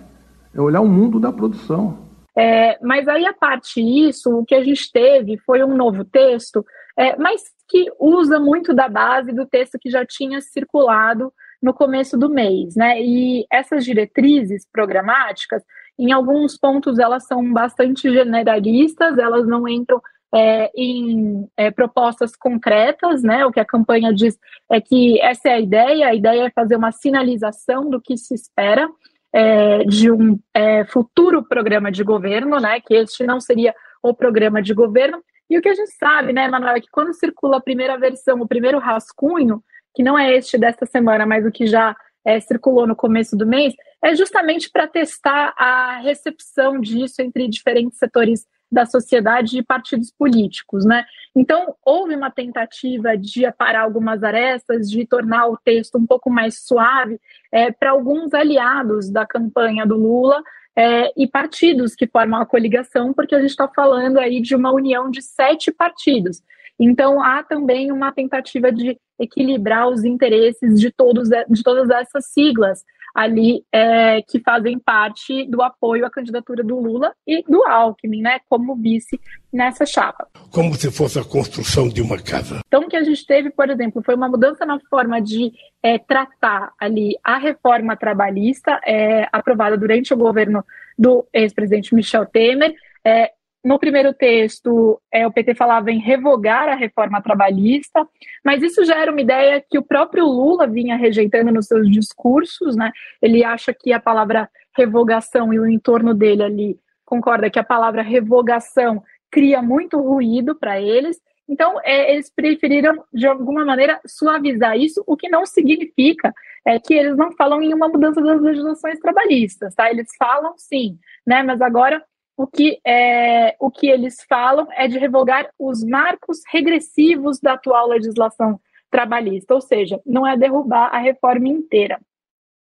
é 0.54 0.60
olhar 0.60 0.80
o 0.80 0.88
mundo 0.88 1.20
da 1.20 1.32
produção. 1.32 2.07
É, 2.38 2.78
mas 2.80 3.08
aí, 3.08 3.26
a 3.26 3.32
parte 3.32 3.82
disso, 3.82 4.30
o 4.30 4.44
que 4.44 4.54
a 4.54 4.62
gente 4.62 4.92
teve 4.92 5.36
foi 5.38 5.64
um 5.64 5.74
novo 5.74 6.04
texto, 6.04 6.64
é, 6.96 7.16
mas 7.16 7.42
que 7.68 7.90
usa 7.98 8.38
muito 8.38 8.72
da 8.72 8.88
base 8.88 9.32
do 9.32 9.44
texto 9.44 9.76
que 9.76 9.90
já 9.90 10.06
tinha 10.06 10.40
circulado 10.40 11.32
no 11.60 11.74
começo 11.74 12.16
do 12.16 12.30
mês, 12.30 12.76
né? 12.76 13.02
E 13.02 13.44
essas 13.52 13.84
diretrizes 13.84 14.64
programáticas, 14.72 15.64
em 15.98 16.12
alguns 16.12 16.56
pontos, 16.56 17.00
elas 17.00 17.26
são 17.26 17.52
bastante 17.52 18.08
generalistas, 18.08 19.18
elas 19.18 19.44
não 19.44 19.66
entram 19.66 20.00
é, 20.32 20.70
em 20.76 21.48
é, 21.56 21.72
propostas 21.72 22.36
concretas, 22.36 23.20
né? 23.20 23.44
O 23.46 23.50
que 23.50 23.58
a 23.58 23.64
campanha 23.64 24.14
diz 24.14 24.38
é 24.70 24.80
que 24.80 25.20
essa 25.20 25.48
é 25.48 25.54
a 25.54 25.60
ideia, 25.60 26.06
a 26.06 26.14
ideia 26.14 26.46
é 26.46 26.50
fazer 26.50 26.76
uma 26.76 26.92
sinalização 26.92 27.90
do 27.90 28.00
que 28.00 28.16
se 28.16 28.32
espera 28.32 28.88
é, 29.32 29.84
de 29.84 30.10
um 30.10 30.38
é, 30.54 30.84
futuro 30.84 31.42
programa 31.42 31.90
de 31.90 32.02
governo, 32.02 32.58
né? 32.58 32.80
Que 32.80 32.94
este 32.94 33.24
não 33.24 33.40
seria 33.40 33.74
o 34.02 34.14
programa 34.14 34.62
de 34.62 34.72
governo. 34.74 35.22
E 35.50 35.58
o 35.58 35.62
que 35.62 35.68
a 35.68 35.74
gente 35.74 35.92
sabe, 35.92 36.32
né, 36.32 36.46
Manuel, 36.48 36.76
é 36.76 36.80
que 36.80 36.90
quando 36.90 37.14
circula 37.14 37.56
a 37.56 37.60
primeira 37.60 37.96
versão, 37.98 38.40
o 38.40 38.48
primeiro 38.48 38.78
rascunho, 38.78 39.62
que 39.94 40.02
não 40.02 40.18
é 40.18 40.34
este 40.34 40.58
desta 40.58 40.84
semana, 40.84 41.24
mas 41.24 41.44
o 41.46 41.50
que 41.50 41.66
já 41.66 41.96
é, 42.24 42.38
circulou 42.40 42.86
no 42.86 42.94
começo 42.94 43.36
do 43.36 43.46
mês, 43.46 43.74
é 44.02 44.14
justamente 44.14 44.70
para 44.70 44.86
testar 44.86 45.54
a 45.56 46.00
recepção 46.02 46.78
disso 46.80 47.22
entre 47.22 47.48
diferentes 47.48 47.98
setores 47.98 48.46
da 48.70 48.84
sociedade 48.84 49.58
e 49.58 49.62
partidos 49.62 50.10
políticos, 50.10 50.84
né? 50.84 51.04
Então, 51.34 51.74
houve 51.84 52.14
uma 52.14 52.30
tentativa 52.30 53.16
de 53.16 53.46
aparar 53.46 53.82
algumas 53.82 54.22
arestas, 54.22 54.90
de 54.90 55.06
tornar 55.06 55.48
o 55.48 55.56
texto 55.56 55.96
um 55.96 56.06
pouco 56.06 56.30
mais 56.30 56.60
suave 56.60 57.18
é, 57.50 57.70
para 57.70 57.90
alguns 57.90 58.34
aliados 58.34 59.10
da 59.10 59.26
campanha 59.26 59.86
do 59.86 59.96
Lula 59.96 60.42
é, 60.76 61.10
e 61.16 61.26
partidos 61.26 61.94
que 61.94 62.06
formam 62.06 62.40
a 62.40 62.46
coligação, 62.46 63.12
porque 63.12 63.34
a 63.34 63.40
gente 63.40 63.50
está 63.50 63.66
falando 63.68 64.18
aí 64.18 64.40
de 64.40 64.54
uma 64.54 64.70
união 64.70 65.10
de 65.10 65.22
sete 65.22 65.72
partidos. 65.72 66.42
Então, 66.78 67.22
há 67.22 67.42
também 67.42 67.90
uma 67.90 68.12
tentativa 68.12 68.70
de 68.70 68.96
equilibrar 69.18 69.88
os 69.88 70.04
interesses 70.04 70.78
de, 70.78 70.92
todos, 70.92 71.28
de 71.28 71.62
todas 71.64 71.90
essas 71.90 72.26
siglas 72.26 72.84
ali 73.18 73.64
é, 73.72 74.22
que 74.22 74.38
fazem 74.38 74.78
parte 74.78 75.44
do 75.50 75.60
apoio 75.60 76.06
à 76.06 76.10
candidatura 76.10 76.62
do 76.62 76.78
Lula 76.78 77.12
e 77.26 77.42
do 77.42 77.64
Alckmin, 77.64 78.22
né, 78.22 78.38
como 78.48 78.76
vice 78.76 79.20
nessa 79.52 79.84
chapa. 79.84 80.28
Como 80.52 80.72
se 80.74 80.88
fosse 80.92 81.18
a 81.18 81.24
construção 81.24 81.88
de 81.88 82.00
uma 82.00 82.16
casa. 82.16 82.60
Então, 82.68 82.82
o 82.82 82.88
que 82.88 82.96
a 82.96 83.02
gente 83.02 83.26
teve, 83.26 83.50
por 83.50 83.68
exemplo, 83.68 84.04
foi 84.04 84.14
uma 84.14 84.28
mudança 84.28 84.64
na 84.64 84.78
forma 84.88 85.20
de 85.20 85.50
é, 85.82 85.98
tratar 85.98 86.70
ali 86.78 87.16
a 87.24 87.38
reforma 87.38 87.96
trabalhista 87.96 88.80
é, 88.86 89.28
aprovada 89.32 89.76
durante 89.76 90.14
o 90.14 90.16
governo 90.16 90.64
do 90.96 91.26
ex-presidente 91.32 91.96
Michel 91.96 92.24
Temer. 92.24 92.72
É, 93.04 93.32
no 93.64 93.78
primeiro 93.78 94.14
texto, 94.14 95.00
é, 95.12 95.26
o 95.26 95.32
PT 95.32 95.54
falava 95.54 95.90
em 95.90 95.98
revogar 95.98 96.68
a 96.68 96.74
reforma 96.74 97.20
trabalhista, 97.20 98.06
mas 98.44 98.62
isso 98.62 98.84
já 98.84 98.96
era 98.96 99.10
uma 99.10 99.20
ideia 99.20 99.64
que 99.68 99.78
o 99.78 99.82
próprio 99.82 100.24
Lula 100.24 100.66
vinha 100.66 100.96
rejeitando 100.96 101.52
nos 101.52 101.66
seus 101.66 101.90
discursos, 101.90 102.76
né? 102.76 102.92
Ele 103.20 103.44
acha 103.44 103.74
que 103.74 103.92
a 103.92 104.00
palavra 104.00 104.48
revogação 104.76 105.52
e 105.52 105.58
o 105.58 105.66
entorno 105.66 106.14
dele 106.14 106.42
ali 106.42 106.80
concorda 107.04 107.50
que 107.50 107.58
a 107.58 107.64
palavra 107.64 108.02
revogação 108.02 109.02
cria 109.30 109.60
muito 109.60 110.00
ruído 110.00 110.54
para 110.54 110.80
eles. 110.80 111.20
Então, 111.48 111.80
é, 111.82 112.12
eles 112.12 112.30
preferiram, 112.30 113.02
de 113.12 113.26
alguma 113.26 113.64
maneira, 113.64 113.98
suavizar 114.06 114.76
isso, 114.78 115.02
o 115.06 115.16
que 115.16 115.28
não 115.28 115.44
significa 115.46 116.32
é, 116.66 116.78
que 116.78 116.92
eles 116.92 117.16
não 117.16 117.32
falam 117.32 117.62
em 117.62 117.72
uma 117.72 117.88
mudança 117.88 118.20
das 118.20 118.40
legislações 118.40 119.00
trabalhistas, 119.00 119.74
tá? 119.74 119.90
Eles 119.90 120.08
falam 120.18 120.54
sim, 120.58 120.98
né? 121.26 121.42
Mas 121.42 121.60
agora 121.60 122.04
o 122.38 122.46
que, 122.46 122.78
é, 122.86 123.56
o 123.58 123.68
que 123.68 123.88
eles 123.90 124.24
falam 124.28 124.68
é 124.70 124.86
de 124.86 124.96
revogar 124.96 125.50
os 125.58 125.82
marcos 125.82 126.38
regressivos 126.48 127.40
da 127.40 127.54
atual 127.54 127.88
legislação 127.88 128.60
trabalhista, 128.88 129.54
ou 129.54 129.60
seja, 129.60 130.00
não 130.06 130.24
é 130.24 130.36
derrubar 130.36 130.94
a 130.94 130.98
reforma 130.98 131.48
inteira. 131.48 132.00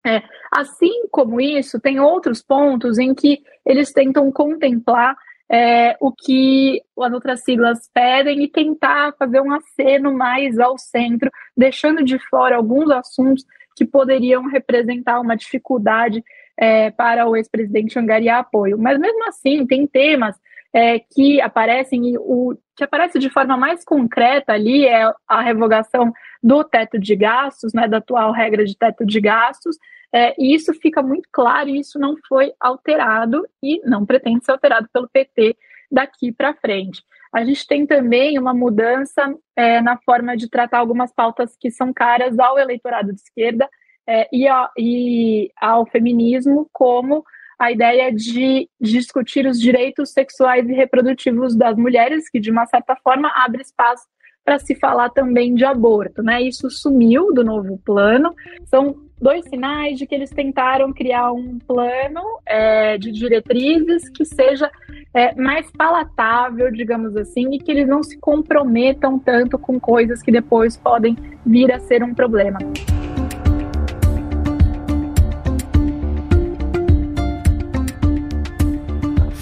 É, 0.05 0.23
assim 0.51 1.07
como 1.11 1.43
isso, 1.43 1.79
tem 1.79 2.01
outros 2.01 2.43
pontos 2.43 2.99
em 2.99 3.15
que 3.15 3.43
eles 3.67 3.93
tentam 3.93 4.33
contemplar 4.33 5.15
é, 5.47 5.95
o 6.01 6.11
que 6.11 6.81
as 6.99 7.13
outras 7.13 7.45
siglas 7.45 7.91
pedem 7.93 8.45
e 8.45 8.49
tentar 8.49 9.15
fazer 9.19 9.43
um 9.43 9.53
aceno 9.53 10.11
mais 10.11 10.59
ao 10.59 10.79
centro, 10.79 11.31
deixando 11.55 12.03
de 12.03 12.19
fora 12.31 12.57
alguns 12.57 12.91
assuntos 12.91 13.45
que 13.77 13.85
poderiam 13.85 14.47
representar 14.47 15.21
uma 15.21 15.37
dificuldade 15.37 16.25
é, 16.59 16.91
para 16.91 17.29
o 17.29 17.37
ex-presidente 17.37 17.99
angariar 17.99 18.41
apoio. 18.41 18.79
Mas 18.79 18.99
mesmo 18.99 19.29
assim, 19.29 19.67
tem 19.67 19.87
temas 19.87 20.37
é, 20.73 20.99
que 20.99 21.41
aparecem 21.41 22.11
e 22.11 22.19
o 22.19 22.57
que 22.77 22.85
aparece 22.85 23.19
de 23.19 23.31
forma 23.31 23.57
mais 23.57 23.85
concreta 23.85 24.53
ali 24.53 24.87
é 24.87 25.11
a 25.27 25.41
revogação 25.41 26.13
do 26.43 26.63
teto 26.63 26.99
de 26.99 27.17
gastos, 27.17 27.73
né, 27.73 27.89
da 27.89 27.97
atual 27.97 28.33
regra 28.33 28.65
de 28.65 28.77
teto 28.77 29.05
de 29.07 29.19
gastos, 29.21 29.77
é, 30.13 30.35
e 30.39 30.55
isso 30.55 30.73
fica 30.75 31.03
muito 31.03 31.29
claro 31.33 31.69
e 31.69 31.81
isso 31.81 31.99
não 31.99 32.15
foi 32.29 32.53
alterado 32.61 33.47
e 33.63 33.81
não 33.89 34.05
pretende 34.05 34.45
ser 34.45 34.53
alterado 34.53 34.89
pelo 34.93 35.09
PT 35.09 35.57
daqui 35.91 36.33
para 36.33 36.55
frente. 36.55 37.03
A 37.35 37.45
gente 37.45 37.67
tem 37.67 37.87
também 37.87 38.39
uma 38.39 38.55
mudança 38.55 39.35
é, 39.57 39.81
na 39.81 39.99
forma 39.99 40.37
de 40.37 40.49
tratar 40.49 40.79
algumas 40.79 41.13
pautas 41.13 41.57
que 41.59 41.71
são 41.71 41.93
caras 41.93 42.39
ao 42.39 42.59
eleitorado 42.59 43.13
de 43.13 43.21
esquerda, 43.21 43.69
é, 44.07 44.29
e, 44.33 44.47
a, 44.47 44.71
e 44.79 45.51
ao 45.61 45.87
feminismo 45.87 46.69
como 46.73 47.25
a 47.59 47.73
ideia 47.73 48.13
de 48.13 48.69
discutir 48.81 49.47
os 49.47 49.59
direitos 49.61 50.11
sexuais 50.11 50.69
e 50.69 50.75
reprodutivos 50.75 51.57
das 51.57 51.77
mulheres, 51.77 52.29
que 52.29 52.39
de 52.39 52.51
uma 52.51 52.67
certa 52.67 52.95
forma 52.97 53.33
abre 53.35 53.63
espaço 53.63 54.05
para 54.45 54.59
se 54.61 54.77
falar 54.77 55.11
também 55.11 55.55
de 55.55 55.65
aborto, 55.65 56.23
né? 56.23 56.41
Isso 56.41 56.71
sumiu 56.71 57.33
do 57.33 57.43
novo 57.43 57.81
plano. 57.85 58.33
São 58.67 58.95
dois 59.21 59.45
sinais 59.49 59.99
de 59.99 60.07
que 60.07 60.15
eles 60.15 60.31
tentaram 60.31 60.93
criar 60.93 61.33
um 61.33 61.59
plano 61.59 62.23
é, 62.47 62.97
de 62.97 63.11
diretrizes 63.11 64.09
que 64.11 64.25
seja 64.25 64.71
é, 65.13 65.35
mais 65.35 65.69
palatável, 65.73 66.71
digamos 66.71 67.17
assim, 67.17 67.55
e 67.55 67.59
que 67.59 67.73
eles 67.73 67.89
não 67.89 68.03
se 68.03 68.19
comprometam 68.19 69.19
tanto 69.19 69.59
com 69.59 69.81
coisas 69.81 70.23
que 70.23 70.31
depois 70.31 70.77
podem 70.77 71.17
vir 71.45 71.73
a 71.73 71.81
ser 71.81 72.05
um 72.05 72.15
problema. 72.15 72.59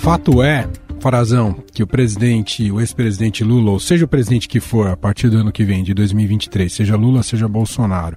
Fato 0.04 0.42
é, 0.42 0.68
Farazão, 1.00 1.56
que 1.72 1.82
o 1.82 1.86
presidente, 1.86 2.70
o 2.70 2.78
ex-presidente 2.78 3.42
Lula, 3.42 3.70
ou 3.70 3.80
seja 3.80 4.04
o 4.04 4.08
presidente 4.08 4.46
que 4.46 4.60
for 4.60 4.88
a 4.88 4.98
partir 4.98 5.30
do 5.30 5.38
ano 5.38 5.50
que 5.50 5.64
vem, 5.64 5.82
de 5.82 5.94
2023, 5.94 6.70
seja 6.70 6.94
Lula, 6.94 7.22
seja 7.22 7.48
Bolsonaro, 7.48 8.14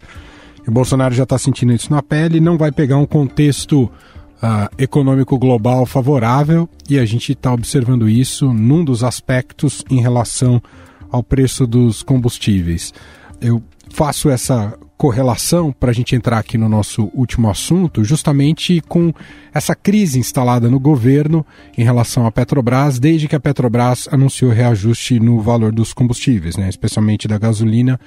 o 0.67 0.71
Bolsonaro 0.71 1.15
já 1.15 1.23
está 1.23 1.37
sentindo 1.37 1.71
isso 1.71 1.89
na 1.89 2.03
pele, 2.03 2.41
não 2.41 2.57
vai 2.57 2.73
pegar 2.73 2.97
um 2.97 3.05
contexto 3.05 3.83
uh, 3.83 4.69
econômico 4.77 5.39
global 5.39 5.85
favorável 5.85 6.67
e 6.89 6.99
a 6.99 7.05
gente 7.05 7.31
está 7.31 7.53
observando 7.53 8.09
isso 8.09 8.51
num 8.51 8.83
dos 8.83 9.01
aspectos 9.01 9.81
em 9.89 10.01
relação 10.01 10.61
ao 11.09 11.23
preço 11.23 11.65
dos 11.65 12.03
combustíveis. 12.03 12.93
Eu 13.39 13.63
faço 13.89 14.29
essa 14.29 14.77
correlação 14.97 15.71
para 15.71 15.91
a 15.91 15.93
gente 15.93 16.15
entrar 16.15 16.39
aqui 16.39 16.57
no 16.57 16.67
nosso 16.67 17.11
último 17.13 17.49
assunto, 17.49 18.03
justamente 18.03 18.81
com 18.87 19.13
essa 19.53 19.75
crise 19.75 20.19
instalada 20.19 20.69
no 20.69 20.79
governo 20.79 21.45
em 21.77 21.83
relação 21.83 22.25
à 22.25 22.31
Petrobras, 22.31 22.97
desde 22.97 23.27
que 23.27 23.35
a 23.35 23.39
Petrobras 23.39 24.09
anunciou 24.11 24.51
reajuste 24.51 25.19
no 25.19 25.39
valor 25.39 25.71
dos 25.71 25.93
combustíveis, 25.93 26.57
né, 26.57 26.67
especialmente 26.67 27.27
da 27.27 27.37
gasolina 27.37 27.99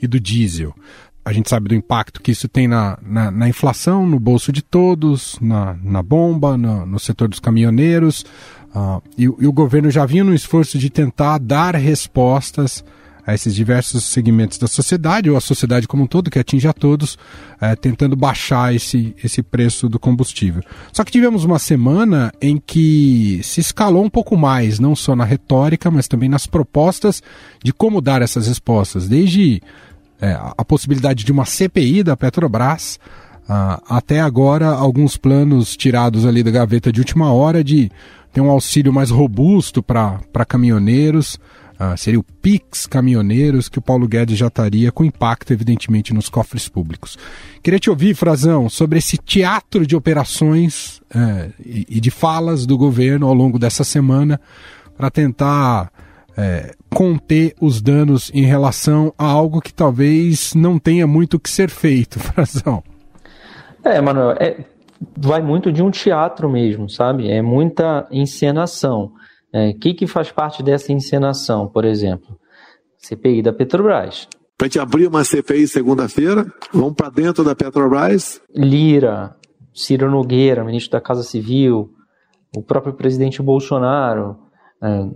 e 0.00 0.06
do 0.06 0.20
diesel. 0.20 0.74
A 1.24 1.32
gente 1.32 1.48
sabe 1.48 1.70
do 1.70 1.74
impacto 1.74 2.20
que 2.20 2.32
isso 2.32 2.46
tem 2.46 2.68
na, 2.68 2.98
na, 3.00 3.30
na 3.30 3.48
inflação, 3.48 4.06
no 4.06 4.20
bolso 4.20 4.52
de 4.52 4.60
todos, 4.60 5.38
na, 5.40 5.74
na 5.82 6.02
bomba, 6.02 6.58
no, 6.58 6.84
no 6.84 6.98
setor 6.98 7.28
dos 7.28 7.40
caminhoneiros. 7.40 8.26
Uh, 8.74 9.02
e, 9.16 9.22
e 9.22 9.46
o 9.46 9.52
governo 9.52 9.90
já 9.90 10.04
vinha 10.04 10.22
no 10.22 10.34
esforço 10.34 10.78
de 10.78 10.90
tentar 10.90 11.38
dar 11.38 11.74
respostas 11.76 12.84
a 13.26 13.34
esses 13.34 13.54
diversos 13.54 14.04
segmentos 14.04 14.58
da 14.58 14.66
sociedade, 14.66 15.30
ou 15.30 15.36
a 15.36 15.40
sociedade 15.40 15.88
como 15.88 16.04
um 16.04 16.06
todo, 16.06 16.30
que 16.30 16.38
atinge 16.38 16.68
a 16.68 16.72
todos, 16.72 17.18
é, 17.60 17.74
tentando 17.74 18.14
baixar 18.14 18.74
esse, 18.74 19.14
esse 19.22 19.42
preço 19.42 19.88
do 19.88 19.98
combustível. 19.98 20.62
Só 20.92 21.04
que 21.04 21.12
tivemos 21.12 21.44
uma 21.44 21.58
semana 21.58 22.32
em 22.40 22.58
que 22.58 23.40
se 23.42 23.60
escalou 23.60 24.04
um 24.04 24.10
pouco 24.10 24.36
mais, 24.36 24.78
não 24.78 24.94
só 24.94 25.16
na 25.16 25.24
retórica, 25.24 25.90
mas 25.90 26.06
também 26.06 26.28
nas 26.28 26.46
propostas 26.46 27.22
de 27.62 27.72
como 27.72 28.00
dar 28.00 28.20
essas 28.20 28.46
respostas, 28.46 29.08
desde 29.08 29.62
é, 30.20 30.38
a 30.56 30.64
possibilidade 30.64 31.24
de 31.24 31.32
uma 31.32 31.44
CPI 31.44 32.02
da 32.02 32.16
Petrobras. 32.16 32.98
Uh, 33.44 33.76
até 33.86 34.20
agora, 34.20 34.68
alguns 34.68 35.18
planos 35.18 35.76
tirados 35.76 36.24
ali 36.24 36.42
da 36.42 36.50
gaveta 36.50 36.90
de 36.90 37.00
última 37.00 37.30
hora 37.30 37.62
de 37.62 37.90
ter 38.32 38.40
um 38.40 38.48
auxílio 38.48 38.90
mais 38.90 39.10
robusto 39.10 39.82
para 39.82 40.44
caminhoneiros, 40.48 41.38
ah, 41.78 41.96
seria 41.96 42.20
o 42.20 42.22
PIX 42.22 42.86
Caminhoneiros, 42.86 43.68
que 43.68 43.78
o 43.78 43.82
Paulo 43.82 44.06
Guedes 44.06 44.38
já 44.38 44.46
estaria 44.46 44.92
com 44.92 45.04
impacto, 45.04 45.52
evidentemente, 45.52 46.14
nos 46.14 46.28
cofres 46.28 46.68
públicos. 46.68 47.18
Queria 47.62 47.80
te 47.80 47.90
ouvir, 47.90 48.14
Frazão, 48.14 48.68
sobre 48.68 48.98
esse 48.98 49.16
teatro 49.18 49.86
de 49.86 49.96
operações 49.96 51.02
é, 51.14 51.50
e, 51.64 51.86
e, 51.88 52.00
de 52.00 52.10
falas 52.10 52.64
do 52.64 52.78
governo 52.78 53.26
ao 53.26 53.34
longo 53.34 53.58
dessa 53.58 53.82
semana 53.82 54.40
para 54.96 55.10
tentar 55.10 55.90
é, 56.36 56.74
conter 56.90 57.54
os 57.60 57.82
danos 57.82 58.30
em 58.32 58.44
relação 58.44 59.12
a 59.18 59.24
algo 59.24 59.60
que 59.60 59.74
talvez 59.74 60.54
não 60.54 60.78
tenha 60.78 61.06
muito 61.06 61.40
que 61.40 61.50
ser 61.50 61.70
feito, 61.70 62.18
Frazão. 62.20 62.82
É, 63.82 64.00
Manuel, 64.00 64.36
é, 64.38 64.64
vai 65.16 65.42
muito 65.42 65.72
de 65.72 65.82
um 65.82 65.90
teatro 65.90 66.48
mesmo, 66.48 66.88
sabe? 66.88 67.28
É 67.30 67.42
muita 67.42 68.06
encenação. 68.10 69.12
O 69.54 69.56
é, 69.56 69.72
que, 69.72 69.94
que 69.94 70.08
faz 70.08 70.32
parte 70.32 70.64
dessa 70.64 70.92
encenação, 70.92 71.68
por 71.68 71.84
exemplo? 71.84 72.36
CPI 72.98 73.40
da 73.40 73.52
Petrobras. 73.52 74.26
Para 74.58 74.66
gente 74.66 74.80
abrir 74.80 75.06
uma 75.06 75.22
CPI 75.22 75.68
segunda-feira, 75.68 76.44
vamos 76.72 76.94
para 76.94 77.08
dentro 77.08 77.44
da 77.44 77.54
Petrobras. 77.54 78.42
Lira, 78.52 79.36
Ciro 79.72 80.10
Nogueira, 80.10 80.64
ministro 80.64 80.98
da 80.98 81.00
Casa 81.00 81.22
Civil, 81.22 81.88
o 82.56 82.62
próprio 82.62 82.94
presidente 82.94 83.40
Bolsonaro 83.40 84.36
é, 84.82 85.08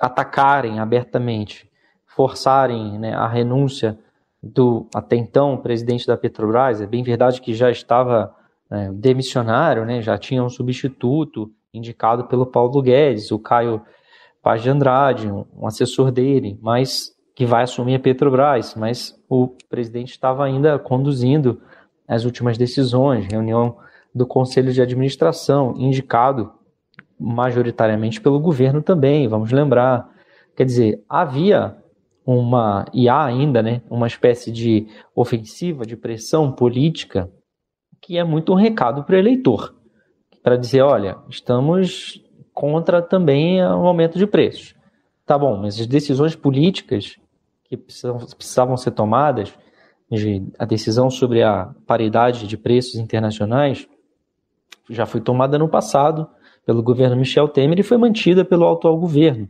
atacarem 0.00 0.78
abertamente, 0.78 1.68
forçarem 2.06 2.96
né, 3.00 3.12
a 3.12 3.26
renúncia 3.26 3.98
do 4.40 4.86
até 4.94 5.16
então 5.16 5.56
presidente 5.56 6.06
da 6.06 6.16
Petrobras. 6.16 6.80
É 6.80 6.86
bem 6.86 7.02
verdade 7.02 7.40
que 7.40 7.52
já 7.52 7.72
estava 7.72 8.32
é, 8.70 8.92
demissionário, 8.92 9.84
né, 9.84 10.00
já 10.00 10.16
tinha 10.16 10.44
um 10.44 10.48
substituto 10.48 11.50
indicado 11.74 12.24
pelo 12.24 12.46
Paulo 12.46 12.80
Guedes, 12.80 13.30
o 13.30 13.38
Caio 13.38 13.82
Paz 14.42 14.62
de 14.62 14.70
Andrade, 14.70 15.28
um 15.28 15.66
assessor 15.66 16.12
dele, 16.12 16.58
mas 16.62 17.14
que 17.34 17.44
vai 17.44 17.64
assumir 17.64 17.96
a 17.96 17.98
Petrobras, 17.98 18.74
mas 18.76 19.20
o 19.28 19.48
presidente 19.68 20.10
estava 20.10 20.44
ainda 20.44 20.78
conduzindo 20.78 21.60
as 22.06 22.24
últimas 22.24 22.56
decisões, 22.56 23.26
reunião 23.26 23.76
do 24.14 24.26
Conselho 24.26 24.72
de 24.72 24.80
Administração, 24.80 25.74
indicado 25.76 26.52
majoritariamente 27.18 28.20
pelo 28.20 28.38
governo 28.38 28.82
também, 28.82 29.26
vamos 29.26 29.50
lembrar. 29.50 30.08
Quer 30.54 30.64
dizer, 30.64 31.02
havia 31.08 31.76
uma, 32.24 32.84
e 32.92 33.08
há 33.08 33.24
ainda, 33.24 33.62
né, 33.62 33.82
uma 33.90 34.06
espécie 34.06 34.52
de 34.52 34.86
ofensiva, 35.14 35.84
de 35.84 35.96
pressão 35.96 36.52
política 36.52 37.30
que 38.00 38.18
é 38.18 38.24
muito 38.24 38.52
um 38.52 38.56
recado 38.56 39.02
para 39.02 39.16
o 39.16 39.18
eleitor, 39.18 39.74
para 40.44 40.58
dizer, 40.58 40.82
olha, 40.82 41.16
estamos 41.30 42.22
contra 42.52 43.00
também 43.00 43.62
o 43.62 43.86
aumento 43.86 44.18
de 44.18 44.26
preços. 44.26 44.74
Tá 45.24 45.38
bom, 45.38 45.56
mas 45.56 45.80
as 45.80 45.86
decisões 45.86 46.36
políticas 46.36 47.16
que 47.64 47.78
precisavam 47.78 48.76
ser 48.76 48.90
tomadas, 48.90 49.54
a 50.58 50.66
decisão 50.66 51.08
sobre 51.08 51.42
a 51.42 51.74
paridade 51.86 52.46
de 52.46 52.58
preços 52.58 52.96
internacionais, 52.96 53.88
já 54.90 55.06
foi 55.06 55.22
tomada 55.22 55.58
no 55.58 55.66
passado 55.66 56.28
pelo 56.66 56.82
governo 56.82 57.16
Michel 57.16 57.48
Temer 57.48 57.80
e 57.80 57.82
foi 57.82 57.96
mantida 57.96 58.44
pelo 58.44 58.68
atual 58.68 58.98
governo. 58.98 59.48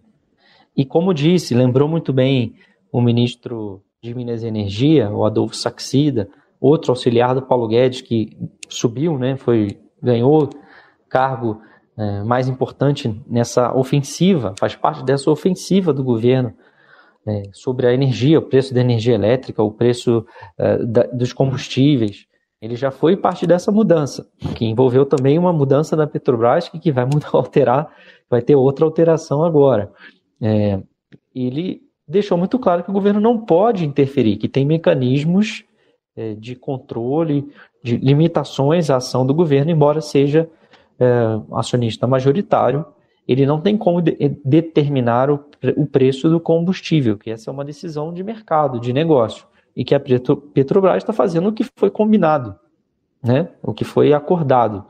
E 0.77 0.85
como 0.85 1.13
disse, 1.13 1.57
lembrou 1.57 1.89
muito 1.89 2.13
bem 2.13 2.55
o 2.93 3.01
ministro 3.01 3.83
de 4.01 4.15
Minas 4.15 4.45
e 4.45 4.47
Energia, 4.47 5.11
o 5.11 5.25
Adolfo 5.25 5.57
Saxida, 5.57 6.29
outro 6.61 6.93
auxiliar 6.93 7.35
do 7.35 7.43
Paulo 7.43 7.67
Guedes 7.67 8.01
que 8.01 8.39
subiu, 8.69 9.19
né, 9.19 9.37
foi 9.37 9.77
ganhou 10.01 10.49
cargo 11.15 11.63
é, 11.97 12.25
mais 12.25 12.49
importante 12.49 13.23
nessa 13.25 13.73
ofensiva, 13.73 14.53
faz 14.59 14.75
parte 14.75 15.05
dessa 15.05 15.31
ofensiva 15.31 15.93
do 15.93 16.03
governo 16.03 16.53
é, 17.25 17.43
sobre 17.53 17.87
a 17.87 17.95
energia, 17.95 18.41
o 18.41 18.43
preço 18.43 18.75
da 18.75 18.81
energia 18.81 19.15
elétrica, 19.15 19.63
o 19.63 19.71
preço 19.71 20.27
é, 20.59 20.79
da, 20.85 21.05
dos 21.05 21.33
combustíveis. 21.33 22.27
Ele 22.61 22.75
já 22.75 22.91
foi 22.91 23.17
parte 23.17 23.47
dessa 23.47 23.71
mudança, 23.71 24.27
que 24.57 24.65
envolveu 24.65 25.07
também 25.07 25.39
uma 25.39 25.53
mudança 25.53 25.95
na 25.95 26.05
Petrobras, 26.05 26.69
que, 26.69 26.81
que 26.81 26.91
vai 26.91 27.05
mudar, 27.05 27.31
alterar, 27.33 27.89
vai 28.29 28.43
ter 28.43 28.57
outra 28.57 28.85
alteração 28.85 29.45
agora. 29.45 29.93
É, 30.43 30.83
ele 31.33 31.81
deixou 32.09 32.37
muito 32.37 32.59
claro 32.59 32.83
que 32.83 32.91
o 32.91 32.95
governo 32.95 33.21
não 33.21 33.39
pode 33.39 33.87
interferir, 33.87 34.37
que 34.37 34.49
tem 34.49 34.67
mecanismos 34.67 35.65
é, 36.17 36.35
de 36.35 36.57
controle, 36.57 37.49
de 37.85 37.99
limitações 37.99 38.91
à 38.91 38.97
ação 38.97 39.25
do 39.25 39.33
governo, 39.33 39.71
embora 39.71 40.01
seja 40.01 40.51
é, 40.99 41.41
acionista 41.53 42.07
majoritário, 42.07 42.85
ele 43.27 43.47
não 43.47 43.61
tem 43.61 43.77
como 43.77 44.01
de, 44.03 44.17
determinar 44.45 45.31
o, 45.31 45.45
o, 45.77 45.87
preço 45.87 46.29
do 46.29 46.39
combustível, 46.39 47.17
que 47.17 47.31
essa 47.31 47.51
é 47.51 47.53
uma 47.53 47.65
decisão 47.65 48.13
de 48.13 48.23
mercado, 48.23 48.79
de 48.79 48.93
negócio, 48.93 49.47
e 49.75 49.85
que 49.85 49.95
a 49.95 50.01
Petrobras 50.01 50.99
está 50.99 51.13
fazendo 51.13 51.49
o 51.49 51.53
que 51.53 51.65
foi 51.77 51.91
combinado, 51.91 52.55
né? 53.23 53.49
o 53.63 53.73
que 53.73 53.85
foi 53.85 54.13
acordado. 54.13 54.85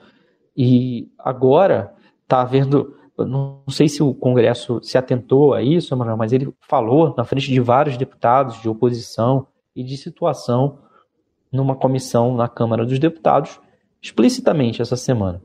E 0.57 1.09
agora 1.19 1.95
está 2.23 2.43
havendo, 2.43 2.95
não 3.17 3.63
sei 3.69 3.89
se 3.89 4.03
o 4.03 4.13
Congresso 4.13 4.81
se 4.83 4.99
atentou 4.99 5.55
a 5.55 5.63
isso, 5.63 5.97
mas 5.97 6.33
ele 6.33 6.53
falou 6.69 7.15
na 7.17 7.25
frente 7.25 7.51
de 7.51 7.61
vários 7.61 7.97
deputados 7.97 8.61
de 8.61 8.69
oposição 8.69 9.47
e 9.75 9.83
de 9.83 9.97
situação 9.97 10.79
numa 11.53 11.77
comissão 11.77 12.35
na 12.35 12.49
Câmara 12.49 12.85
dos 12.85 12.99
Deputados, 12.99 13.61
explicitamente 14.03 14.83
essa 14.83 14.97
semana. 14.97 15.41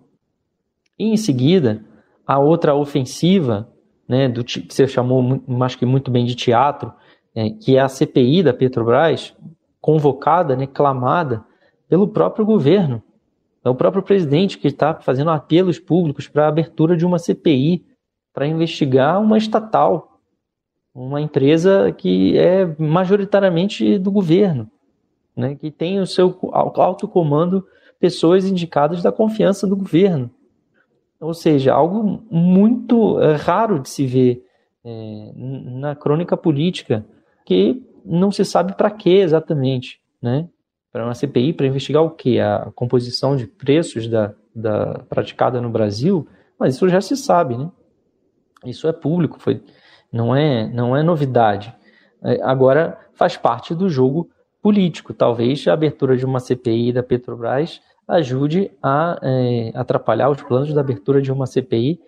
E 0.99 1.05
em 1.05 1.17
seguida, 1.17 1.83
a 2.27 2.38
outra 2.38 2.75
ofensiva, 2.75 3.71
né, 4.07 4.27
do, 4.27 4.43
que 4.43 4.67
você 4.69 4.85
chamou, 4.85 5.41
acho 5.62 5.77
que 5.77 5.85
muito 5.85 6.12
bem 6.12 6.25
de 6.25 6.35
teatro, 6.35 6.93
é, 7.33 7.49
que 7.49 7.77
é 7.77 7.79
a 7.79 7.88
CPI 7.88 8.43
da 8.43 8.53
Petrobras, 8.53 9.33
convocada, 9.79 10.55
né, 10.57 10.67
clamada 10.67 11.43
pelo 11.88 12.07
próprio 12.07 12.45
governo. 12.45 13.01
É 13.63 13.69
o 13.69 13.75
próprio 13.75 14.03
presidente 14.03 14.57
que 14.57 14.67
está 14.67 14.95
fazendo 14.95 15.31
apelos 15.31 15.79
públicos 15.79 16.27
para 16.27 16.45
a 16.45 16.49
abertura 16.49 16.97
de 16.97 17.05
uma 17.05 17.17
CPI 17.17 17.85
para 18.33 18.47
investigar 18.47 19.21
uma 19.21 19.38
estatal, 19.38 20.19
uma 20.93 21.21
empresa 21.21 21.91
que 21.91 22.38
é 22.38 22.65
majoritariamente 22.77 23.97
do 23.97 24.12
governo, 24.12 24.69
né, 25.35 25.55
que 25.55 25.71
tem 25.71 25.99
o 25.99 26.05
seu 26.05 26.38
alto 26.51 27.07
comando 27.07 27.65
pessoas 27.99 28.45
indicadas 28.45 29.01
da 29.01 29.12
confiança 29.12 29.65
do 29.65 29.75
governo. 29.75 30.29
Ou 31.19 31.34
seja, 31.34 31.73
algo 31.73 32.23
muito 32.32 33.19
eh, 33.19 33.36
raro 33.36 33.79
de 33.79 33.89
se 33.89 34.05
ver 34.05 34.43
é, 34.84 35.32
na 35.36 35.95
crônica 35.95 36.38
política, 36.38 37.05
que 37.45 37.84
não 38.05 38.32
se 38.32 38.45
sabe 38.45 38.73
para 38.75 38.89
que 38.89 39.17
exatamente, 39.17 39.99
né? 40.21 40.47
Para 40.91 41.03
uma 41.03 41.13
CPI, 41.13 41.53
para 41.53 41.67
investigar 41.67 42.03
o 42.03 42.12
que? 42.12 42.39
A 42.39 42.71
composição 42.73 43.36
de 43.36 43.45
preços 43.45 44.08
da, 44.08 44.34
da 44.55 44.99
praticada 45.10 45.62
no 45.62 45.69
Brasil, 45.69 46.27
mas 46.58 46.75
isso 46.75 46.88
já 46.89 47.01
se 47.01 47.15
sabe, 47.17 47.58
né? 47.58 47.69
Isso 48.65 48.88
é 48.88 48.93
público, 48.93 49.39
foi, 49.39 49.62
não 50.12 50.36
é, 50.36 50.67
não 50.67 50.95
é 50.95 51.03
novidade. 51.03 51.75
É, 52.23 52.41
agora 52.41 52.97
faz 53.13 53.38
parte 53.38 53.75
do 53.75 53.89
jogo 53.89 54.29
político. 54.62 55.13
Talvez 55.13 55.67
a 55.67 55.73
abertura 55.73 56.17
de 56.17 56.25
uma 56.25 56.39
CPI 56.39 56.91
da 56.93 57.03
Petrobras 57.03 57.82
ajude 58.10 58.72
a 58.82 59.19
é, 59.22 59.72
atrapalhar 59.76 60.30
os 60.30 60.41
planos 60.41 60.74
da 60.74 60.82
abertura 60.82 61.22
de 61.22 61.32
uma 61.32 61.45
CPI 61.45 62.00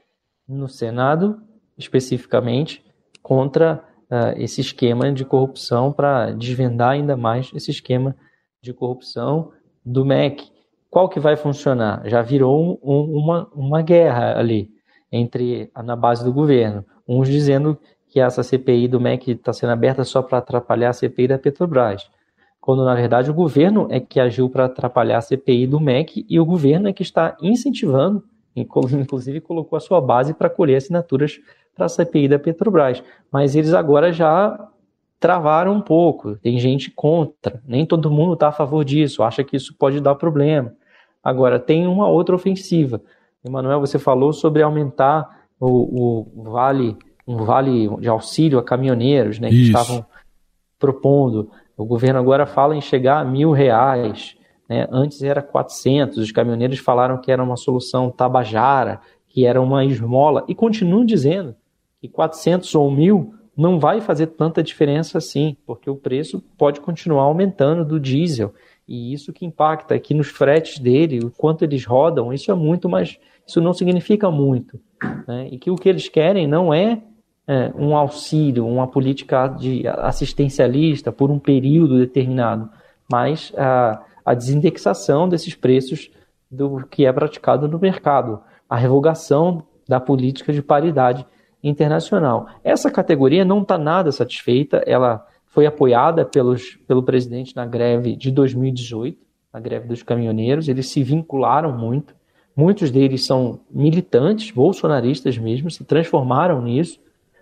no 0.48 0.68
Senado, 0.68 1.40
especificamente, 1.78 2.84
contra 3.22 3.84
uh, 4.10 4.38
esse 4.38 4.60
esquema 4.60 5.12
de 5.12 5.24
corrupção, 5.24 5.94
para 5.94 6.32
desvendar 6.32 6.90
ainda 6.90 7.16
mais 7.16 7.52
esse 7.54 7.70
esquema 7.70 8.16
de 8.62 8.74
corrupção 8.74 9.52
do 9.86 10.04
MEC. 10.04 10.52
Qual 10.90 11.08
que 11.08 11.20
vai 11.20 11.36
funcionar? 11.36 12.02
Já 12.10 12.22
virou 12.22 12.60
um, 12.60 12.78
um, 12.84 13.18
uma, 13.20 13.48
uma 13.54 13.82
guerra 13.82 14.38
ali 14.38 14.70
entre 15.12 15.72
na 15.76 15.96
base 15.96 16.24
do 16.24 16.34
governo. 16.34 16.84
Uns 17.08 17.30
dizendo 17.30 17.78
que 18.10 18.20
essa 18.20 18.44
CPI 18.44 18.88
do 18.88 19.00
MEC 19.00 19.32
está 19.32 19.54
sendo 19.54 19.72
aberta 19.72 20.04
só 20.04 20.22
para 20.22 20.40
atrapalhar 20.40 20.90
a 20.90 20.94
CPI 20.94 21.28
da 21.30 21.38
Petrobras 21.38 22.10
quando 22.62 22.86
na 22.86 22.94
verdade 22.94 23.32
o 23.32 23.34
governo 23.34 23.88
é 23.90 24.00
que 24.00 24.20
agiu 24.20 24.48
para 24.48 24.66
atrapalhar 24.66 25.18
a 25.18 25.22
CPI 25.22 25.66
do 25.66 25.80
MEC 25.80 26.26
e 26.30 26.40
o 26.40 26.46
governo 26.46 26.88
é 26.88 26.94
que 26.94 27.02
está 27.02 27.36
incentivando, 27.42 28.24
inclusive 28.56 29.42
colocou 29.42 29.76
a 29.76 29.80
sua 29.80 30.00
base 30.00 30.34
para 30.34 30.50
colher 30.50 30.78
assinaturas 30.78 31.40
para 31.76 31.88
a 31.88 31.90
CPI 31.90 32.28
da 32.28 32.38
Petrobras. 32.40 33.04
Mas 33.32 33.56
eles 33.56 33.74
agora 33.74 34.14
já 34.14 34.70
travaram 35.20 35.74
um 35.74 35.82
pouco, 35.82 36.36
tem 36.38 36.60
gente 36.60 36.92
contra, 36.92 37.62
nem 37.68 37.86
todo 37.86 38.12
mundo 38.12 38.34
está 38.34 38.50
a 38.50 38.52
favor 38.52 38.86
disso, 38.86 39.24
acha 39.24 39.44
que 39.44 39.56
isso 39.56 39.76
pode 39.78 40.00
dar 40.00 40.16
problema. 40.16 40.74
Agora, 41.24 41.60
tem 41.60 41.86
uma 41.86 42.08
outra 42.08 42.36
ofensiva. 42.36 43.02
Emanuel, 43.46 43.80
você 43.80 44.00
falou 44.00 44.34
sobre 44.34 44.64
aumentar 44.64 45.46
o, 45.60 46.26
o 46.36 46.44
vale, 46.52 46.98
um 47.28 47.38
vale 47.38 47.88
de 47.98 48.10
auxílio 48.10 48.58
a 48.58 48.64
caminhoneiros, 48.64 49.40
né, 49.40 49.50
que 49.50 49.62
estavam 49.62 50.04
propondo. 50.80 51.52
O 51.78 51.86
governo 51.86 52.20
agora 52.20 52.46
fala 52.46 52.76
em 52.76 52.82
chegar 52.82 53.20
a 53.20 53.26
mil 53.26 53.52
reais. 53.52 54.36
Né? 54.70 54.88
Antes 54.92 55.22
era 55.22 55.42
400. 55.42 56.18
Os 56.18 56.32
caminhoneiros 56.32 56.80
falaram 56.80 57.18
que 57.18 57.32
era 57.32 57.44
uma 57.44 57.58
solução 57.58 58.10
tabajara, 58.10 59.00
que 59.28 59.46
era 59.46 59.62
uma 59.62 59.84
esmola. 59.86 60.44
E 60.48 60.56
continuam 60.56 61.06
dizendo 61.06 61.56
que 62.00 62.08
400 62.08 62.74
ou 62.76 62.92
mil 62.92 63.34
não 63.56 63.80
vai 63.80 64.02
fazer 64.02 64.28
tanta 64.28 64.64
diferença 64.64 65.18
assim, 65.18 65.56
porque 65.66 65.90
o 65.90 65.96
preço 65.96 66.44
pode 66.58 66.80
continuar 66.80 67.24
aumentando 67.24 67.86
do 67.86 68.00
diesel. 68.00 68.54
E 68.88 69.14
isso 69.14 69.32
que 69.32 69.46
impacta 69.46 69.94
aqui 69.94 70.14
nos 70.14 70.28
fretes 70.28 70.80
dele, 70.80 71.20
o 71.20 71.32
quanto 71.32 71.64
eles 71.64 71.86
rodam, 71.86 72.34
isso 72.34 72.52
é 72.52 72.56
muito, 72.56 72.90
mas 72.90 73.20
isso 73.46 73.62
não 73.62 73.74
significa 73.74 74.32
muito. 74.32 74.80
Né? 75.28 75.50
E 75.52 75.58
que 75.58 75.70
o 75.70 75.76
que 75.76 75.90
eles 75.90 76.10
querem 76.10 76.48
não 76.48 76.74
é 76.74 77.02
é, 77.48 77.72
um 77.76 77.96
auxílio, 77.96 78.68
uma 78.68 78.88
política 78.88 79.48
de 79.48 79.88
assistencialista 79.88 81.12
por 81.12 81.32
um 81.32 81.40
período 81.40 81.98
determinado, 81.98 82.70
mas 83.12 83.52
a, 83.58 84.02
a 84.24 84.34
desindexação 84.34 85.28
desses 85.28 85.56
preços 85.56 86.12
do 86.50 86.86
que 86.88 87.06
é 87.06 87.12
praticado 87.12 87.68
no 87.68 87.80
mercado, 87.80 88.42
a 88.70 88.76
revogação 88.76 89.64
da 89.88 90.00
política 90.00 90.54
de 90.54 90.62
paridade 90.62 91.26
internacional. 91.64 92.48
Essa 92.64 92.90
categoria 92.90 93.46
não 93.46 93.62
está 93.62 93.78
nada 93.78 94.12
satisfeita, 94.12 94.84
ela 94.86 95.26
foi 95.46 95.66
apoiada 95.66 96.24
pelos, 96.24 96.76
pelo 96.88 97.04
presidente 97.04 97.56
na 97.56 97.66
greve 97.66 98.16
de 98.16 98.32
2018, 98.32 99.18
a 99.52 99.60
greve 99.60 99.88
dos 99.88 100.02
caminhoneiros, 100.02 100.70
eles 100.70 100.88
se 100.90 101.04
vincularam 101.04 101.78
muito, 101.78 102.16
muitos 102.56 102.90
deles 102.90 103.26
são 103.26 103.60
militantes, 103.70 104.52
bolsonaristas 104.52 105.38
mesmo, 105.38 105.70
se 105.70 105.84
transformaram 105.84 106.62
nisso, 106.62 107.00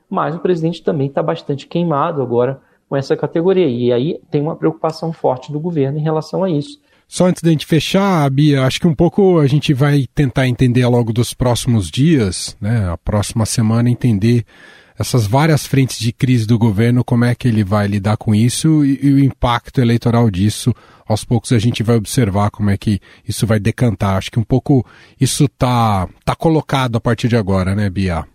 mas 0.10 0.36
o 0.36 0.39
presidente 0.39 0.84
também 0.84 1.07
está 1.07 1.22
bastante 1.22 1.68
queimado 1.68 2.22
agora 2.22 2.62
com 2.89 2.95
essa 2.95 3.16
categoria. 3.16 3.68
E 3.68 3.93
aí 3.93 4.20
tem 4.32 4.41
uma 4.41 4.55
preocupação 4.55 5.14
forte 5.14 5.51
do 5.51 5.60
governo 5.60 5.99
em 5.99 6.03
relação 6.03 6.43
a 6.43 6.49
isso. 6.49 6.80
Só 7.07 7.26
antes 7.26 7.41
da 7.41 7.49
gente 7.49 7.66
fechar, 7.66 8.30
Bia, 8.30 8.66
acho 8.66 8.80
que 8.80 8.88
um 8.88 8.93
pouco 8.93 9.39
a 9.39 9.47
gente 9.47 9.74
vai 9.74 10.05
tentar 10.14 10.47
entender 10.47 10.84
ao 10.84 10.91
longo 10.91 11.12
dos 11.12 11.34
próximos 11.34 11.89
dias, 11.89 12.55
né, 12.62 12.88
a 12.88 12.97
próxima 12.97 13.47
semana, 13.47 13.89
entender 13.89 14.45
essas 14.97 15.26
várias 15.26 15.66
frentes 15.66 15.97
de 15.97 16.12
crise 16.12 16.45
do 16.45 16.60
governo, 16.60 17.03
como 17.03 17.26
é 17.26 17.34
que 17.34 17.47
ele 17.47 17.64
vai 17.64 17.88
lidar 17.88 18.18
com 18.18 18.36
isso 18.36 18.84
e, 18.86 18.99
e, 19.01 19.14
o 19.14 19.20
impacto 19.20 19.80
eleitoral 19.80 20.30
disso. 20.30 20.72
Aos 21.07 21.24
poucos 21.24 21.51
a 21.51 21.57
gente 21.57 21.82
vai 21.82 21.95
observar 21.95 22.51
como 22.51 22.70
é 22.70 22.78
que 22.78 22.99
isso 23.28 23.47
vai 23.47 23.60
decantar. 23.60 24.18
Acho 24.18 24.30
que 24.30 24.39
um 24.39 24.43
pouco 24.43 24.86
isso 25.20 25.45
está 25.45 26.07
tá 26.26 26.36
colocado 26.36 26.97
a 26.97 26.99
partir 26.99 27.28
de 27.30 27.38
agora, 27.38 27.74
né, 27.74 27.89
Bia? 27.89 28.26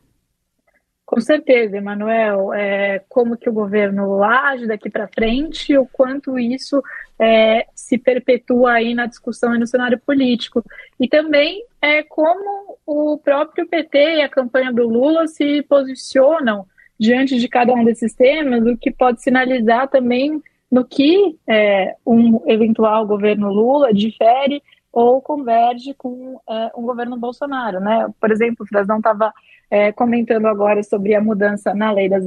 Com 1.06 1.20
certeza, 1.20 1.76
Emanuel. 1.76 2.52
É, 2.54 3.00
como 3.08 3.36
que 3.36 3.48
o 3.48 3.52
governo 3.52 4.22
age 4.22 4.66
daqui 4.66 4.88
para 4.88 5.08
frente, 5.08 5.76
o 5.76 5.86
quanto 5.86 6.38
isso 6.38 6.82
é, 7.18 7.66
se 7.74 7.98
perpetua 7.98 8.72
aí 8.72 8.94
na 8.94 9.06
discussão 9.06 9.54
e 9.54 9.58
no 9.58 9.66
cenário 9.66 9.98
político. 9.98 10.64
E 10.98 11.06
também 11.06 11.62
é 11.80 12.02
como 12.02 12.78
o 12.86 13.18
próprio 13.18 13.66
PT 13.68 14.16
e 14.16 14.22
a 14.22 14.28
campanha 14.28 14.72
do 14.72 14.88
Lula 14.88 15.26
se 15.26 15.62
posicionam 15.62 16.66
diante 16.98 17.38
de 17.38 17.48
cada 17.48 17.74
um 17.74 17.84
desses 17.84 18.14
temas, 18.14 18.64
o 18.64 18.76
que 18.76 18.90
pode 18.90 19.22
sinalizar 19.22 19.88
também 19.88 20.40
no 20.70 20.84
que 20.84 21.36
é, 21.46 21.94
um 22.06 22.40
eventual 22.46 23.06
governo 23.06 23.52
Lula 23.52 23.92
difere 23.92 24.62
ou 24.94 25.20
converge 25.20 25.92
com 25.94 26.40
é, 26.48 26.70
um 26.76 26.82
governo 26.82 27.16
Bolsonaro, 27.16 27.80
né? 27.80 28.06
Por 28.20 28.30
exemplo, 28.30 28.64
o 28.64 28.66
Frazão 28.66 28.98
estava 28.98 29.34
é, 29.68 29.90
comentando 29.90 30.46
agora 30.46 30.84
sobre 30.84 31.16
a 31.16 31.20
mudança 31.20 31.74
na 31.74 31.90
lei 31.90 32.08
das 32.08 32.24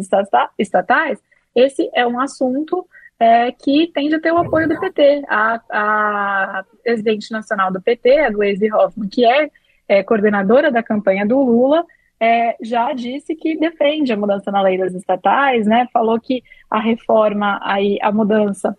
estatais. 0.60 1.18
Esse 1.56 1.90
é 1.96 2.06
um 2.06 2.20
assunto 2.20 2.86
é, 3.18 3.54
que 3.54 3.90
tende 3.94 4.16
a 4.16 4.20
ter 4.20 4.34
o 4.34 4.38
apoio 4.38 4.68
do 4.68 4.78
PT. 4.78 5.24
A, 5.30 5.62
a 5.72 6.66
presidente 6.84 7.32
nacional 7.32 7.72
do 7.72 7.82
PT, 7.82 8.20
a 8.20 8.30
Gleisi 8.30 8.70
Hoffmann, 8.70 9.08
que 9.08 9.26
é, 9.26 9.50
é 9.88 10.04
coordenadora 10.04 10.70
da 10.70 10.84
campanha 10.84 11.26
do 11.26 11.42
Lula, 11.42 11.86
é, 12.20 12.58
já 12.62 12.92
disse 12.92 13.34
que 13.34 13.58
defende 13.58 14.12
a 14.12 14.18
mudança 14.18 14.52
na 14.52 14.62
lei 14.62 14.78
das 14.78 14.94
estatais, 14.94 15.66
né? 15.66 15.88
Falou 15.94 16.20
que 16.20 16.44
a 16.70 16.82
reforma, 16.82 17.62
aí, 17.64 17.98
a 18.02 18.12
mudança 18.12 18.78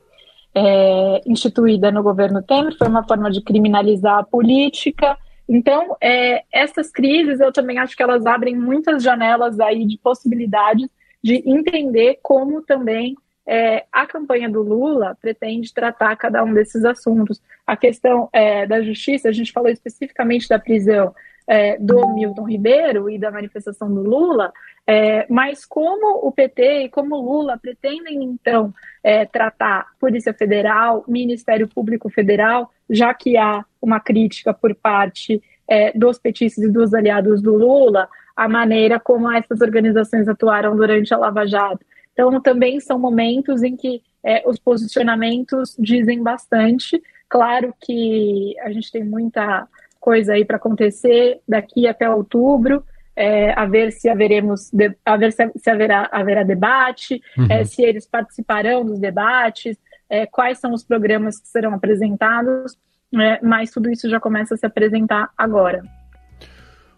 é, 0.58 1.20
instituída 1.24 1.90
no 1.92 2.02
governo 2.02 2.42
Temer 2.42 2.76
foi 2.76 2.88
uma 2.88 3.06
forma 3.06 3.30
de 3.30 3.40
criminalizar 3.40 4.18
a 4.18 4.24
política. 4.24 5.16
Então, 5.48 5.96
é, 6.00 6.42
essas 6.52 6.90
crises, 6.90 7.38
eu 7.38 7.52
também 7.52 7.78
acho 7.78 7.96
que 7.96 8.02
elas 8.02 8.26
abrem 8.26 8.56
muitas 8.56 9.02
janelas 9.02 9.60
aí 9.60 9.86
de 9.86 9.96
possibilidades 9.98 10.90
de 11.22 11.42
entender 11.46 12.18
como 12.22 12.62
também 12.62 13.14
é, 13.46 13.86
a 13.92 14.06
campanha 14.06 14.48
do 14.50 14.62
Lula 14.62 15.16
pretende 15.20 15.72
tratar 15.72 16.16
cada 16.16 16.42
um 16.44 16.52
desses 16.52 16.84
assuntos. 16.84 17.40
A 17.66 17.76
questão 17.76 18.28
é, 18.32 18.66
da 18.66 18.82
justiça, 18.82 19.28
a 19.28 19.32
gente 19.32 19.52
falou 19.52 19.70
especificamente 19.70 20.48
da 20.48 20.58
prisão 20.58 21.14
é, 21.48 21.78
do 21.78 22.06
Milton 22.14 22.44
Ribeiro 22.44 23.08
e 23.08 23.18
da 23.18 23.30
manifestação 23.30 23.92
do 23.92 24.02
Lula, 24.02 24.52
é, 24.86 25.26
mas 25.30 25.64
como 25.64 26.26
o 26.26 26.30
PT 26.30 26.84
e 26.84 26.88
como 26.90 27.16
o 27.16 27.22
Lula 27.22 27.58
pretendem, 27.58 28.22
então, 28.22 28.72
é, 29.02 29.24
tratar 29.24 29.86
Polícia 29.98 30.34
Federal, 30.34 31.04
Ministério 31.08 31.66
Público 31.66 32.10
Federal, 32.10 32.70
já 32.88 33.14
que 33.14 33.38
há 33.38 33.64
uma 33.80 33.98
crítica 33.98 34.52
por 34.52 34.74
parte 34.74 35.42
é, 35.66 35.90
dos 35.96 36.18
petistas 36.18 36.64
e 36.64 36.70
dos 36.70 36.92
aliados 36.92 37.40
do 37.40 37.56
Lula, 37.56 38.08
a 38.36 38.46
maneira 38.48 39.00
como 39.00 39.30
essas 39.30 39.62
organizações 39.62 40.28
atuaram 40.28 40.76
durante 40.76 41.12
a 41.14 41.18
Lava 41.18 41.46
Jato. 41.46 41.84
Então, 42.12 42.40
também 42.40 42.78
são 42.78 42.98
momentos 42.98 43.62
em 43.62 43.74
que 43.76 44.02
é, 44.22 44.42
os 44.46 44.58
posicionamentos 44.58 45.74
dizem 45.78 46.22
bastante. 46.22 47.02
Claro 47.28 47.74
que 47.80 48.54
a 48.60 48.70
gente 48.70 48.90
tem 48.90 49.04
muita 49.04 49.66
coisa 50.08 50.32
aí 50.32 50.42
para 50.42 50.56
acontecer 50.56 51.38
daqui 51.46 51.86
até 51.86 52.08
outubro, 52.08 52.82
é, 53.14 53.52
a 53.52 53.66
ver 53.66 53.92
se 53.92 54.08
haveremos, 54.08 54.70
de, 54.72 54.96
a 55.04 55.18
ver 55.18 55.32
se, 55.32 55.52
se 55.54 55.68
haverá, 55.68 56.08
haverá 56.10 56.42
debate, 56.44 57.20
uhum. 57.36 57.46
é, 57.50 57.62
se 57.62 57.82
eles 57.82 58.06
participarão 58.06 58.86
dos 58.86 58.98
debates, 58.98 59.76
é, 60.08 60.24
quais 60.24 60.60
são 60.60 60.72
os 60.72 60.82
programas 60.82 61.38
que 61.38 61.46
serão 61.46 61.74
apresentados, 61.74 62.74
é, 63.14 63.38
mas 63.42 63.70
tudo 63.70 63.90
isso 63.90 64.08
já 64.08 64.18
começa 64.18 64.54
a 64.54 64.56
se 64.56 64.64
apresentar 64.64 65.28
agora. 65.36 65.82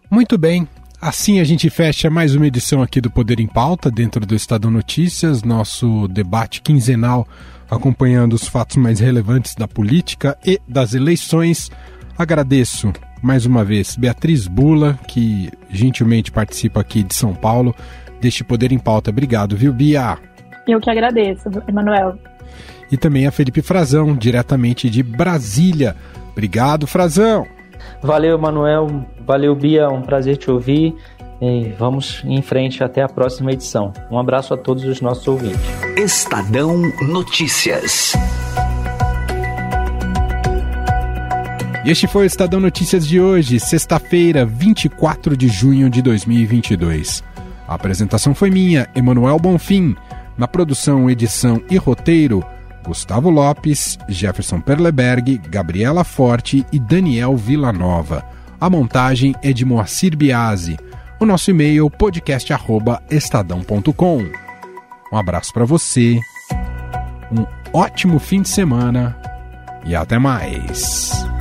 Muito 0.09 0.37
bem. 0.37 0.65
Assim 1.01 1.41
a 1.41 1.43
gente 1.43 1.69
fecha 1.69 2.09
mais 2.09 2.33
uma 2.33 2.47
edição 2.47 2.81
aqui 2.81 3.01
do 3.01 3.11
Poder 3.11 3.41
em 3.41 3.47
Pauta, 3.47 3.91
dentro 3.91 4.25
do 4.25 4.35
Estadão 4.35 4.71
Notícias, 4.71 5.43
nosso 5.43 6.07
debate 6.07 6.61
quinzenal 6.61 7.27
acompanhando 7.71 8.33
os 8.33 8.45
fatos 8.49 8.75
mais 8.75 8.99
relevantes 8.99 9.55
da 9.55 9.65
política 9.65 10.37
e 10.45 10.59
das 10.67 10.93
eleições. 10.93 11.71
Agradeço 12.21 12.93
mais 13.19 13.47
uma 13.47 13.65
vez 13.65 13.95
Beatriz 13.95 14.47
Bula, 14.47 14.99
que 15.07 15.49
gentilmente 15.71 16.31
participa 16.31 16.79
aqui 16.79 17.01
de 17.01 17.15
São 17.15 17.33
Paulo, 17.33 17.75
deste 18.21 18.43
Poder 18.43 18.71
em 18.71 18.77
Pauta. 18.77 19.09
Obrigado, 19.09 19.57
viu, 19.57 19.73
Bia? 19.73 20.19
Eu 20.67 20.79
que 20.79 20.87
agradeço, 20.87 21.49
Emanuel. 21.67 22.19
E 22.91 22.95
também 22.95 23.25
a 23.25 23.31
Felipe 23.31 23.63
Frazão, 23.63 24.15
diretamente 24.15 24.87
de 24.87 25.01
Brasília. 25.01 25.95
Obrigado, 26.31 26.85
Frazão. 26.85 27.47
Valeu, 28.03 28.37
Emanuel. 28.37 29.03
Valeu, 29.25 29.55
Bia. 29.55 29.89
Um 29.89 30.03
prazer 30.03 30.37
te 30.37 30.51
ouvir. 30.51 30.93
E 31.41 31.73
vamos 31.79 32.21
em 32.23 32.39
frente 32.43 32.83
até 32.83 33.01
a 33.01 33.09
próxima 33.09 33.51
edição. 33.51 33.91
Um 34.11 34.19
abraço 34.19 34.53
a 34.53 34.57
todos 34.57 34.83
os 34.83 35.01
nossos 35.01 35.27
ouvintes. 35.27 35.59
Estadão 35.97 36.77
Notícias. 37.01 38.13
E 41.83 41.89
este 41.89 42.05
foi 42.05 42.25
o 42.25 42.27
Estadão 42.27 42.59
Notícias 42.59 43.07
de 43.07 43.19
hoje, 43.19 43.59
sexta-feira, 43.59 44.45
24 44.45 45.35
de 45.35 45.47
junho 45.47 45.89
de 45.89 45.99
2022. 46.03 47.23
A 47.67 47.73
apresentação 47.73 48.35
foi 48.35 48.51
minha, 48.51 48.87
Emanuel 48.93 49.39
Bonfim. 49.39 49.95
Na 50.37 50.47
produção, 50.47 51.09
edição 51.09 51.59
e 51.71 51.77
roteiro, 51.77 52.45
Gustavo 52.85 53.31
Lopes, 53.31 53.97
Jefferson 54.07 54.61
Perleberg, 54.61 55.39
Gabriela 55.49 56.03
Forte 56.03 56.63
e 56.71 56.79
Daniel 56.79 57.35
Villanova. 57.35 58.23
A 58.59 58.69
montagem 58.69 59.33
é 59.41 59.51
de 59.51 59.65
Moacir 59.65 60.15
Biasi. 60.15 60.77
O 61.19 61.25
nosso 61.25 61.49
e-mail 61.49 61.89
podcast@estadão.com. 61.89 64.23
Um 65.11 65.17
abraço 65.17 65.51
para 65.51 65.65
você. 65.65 66.19
Um 67.31 67.43
ótimo 67.73 68.19
fim 68.19 68.43
de 68.43 68.49
semana 68.49 69.17
e 69.83 69.95
até 69.95 70.19
mais. 70.19 71.40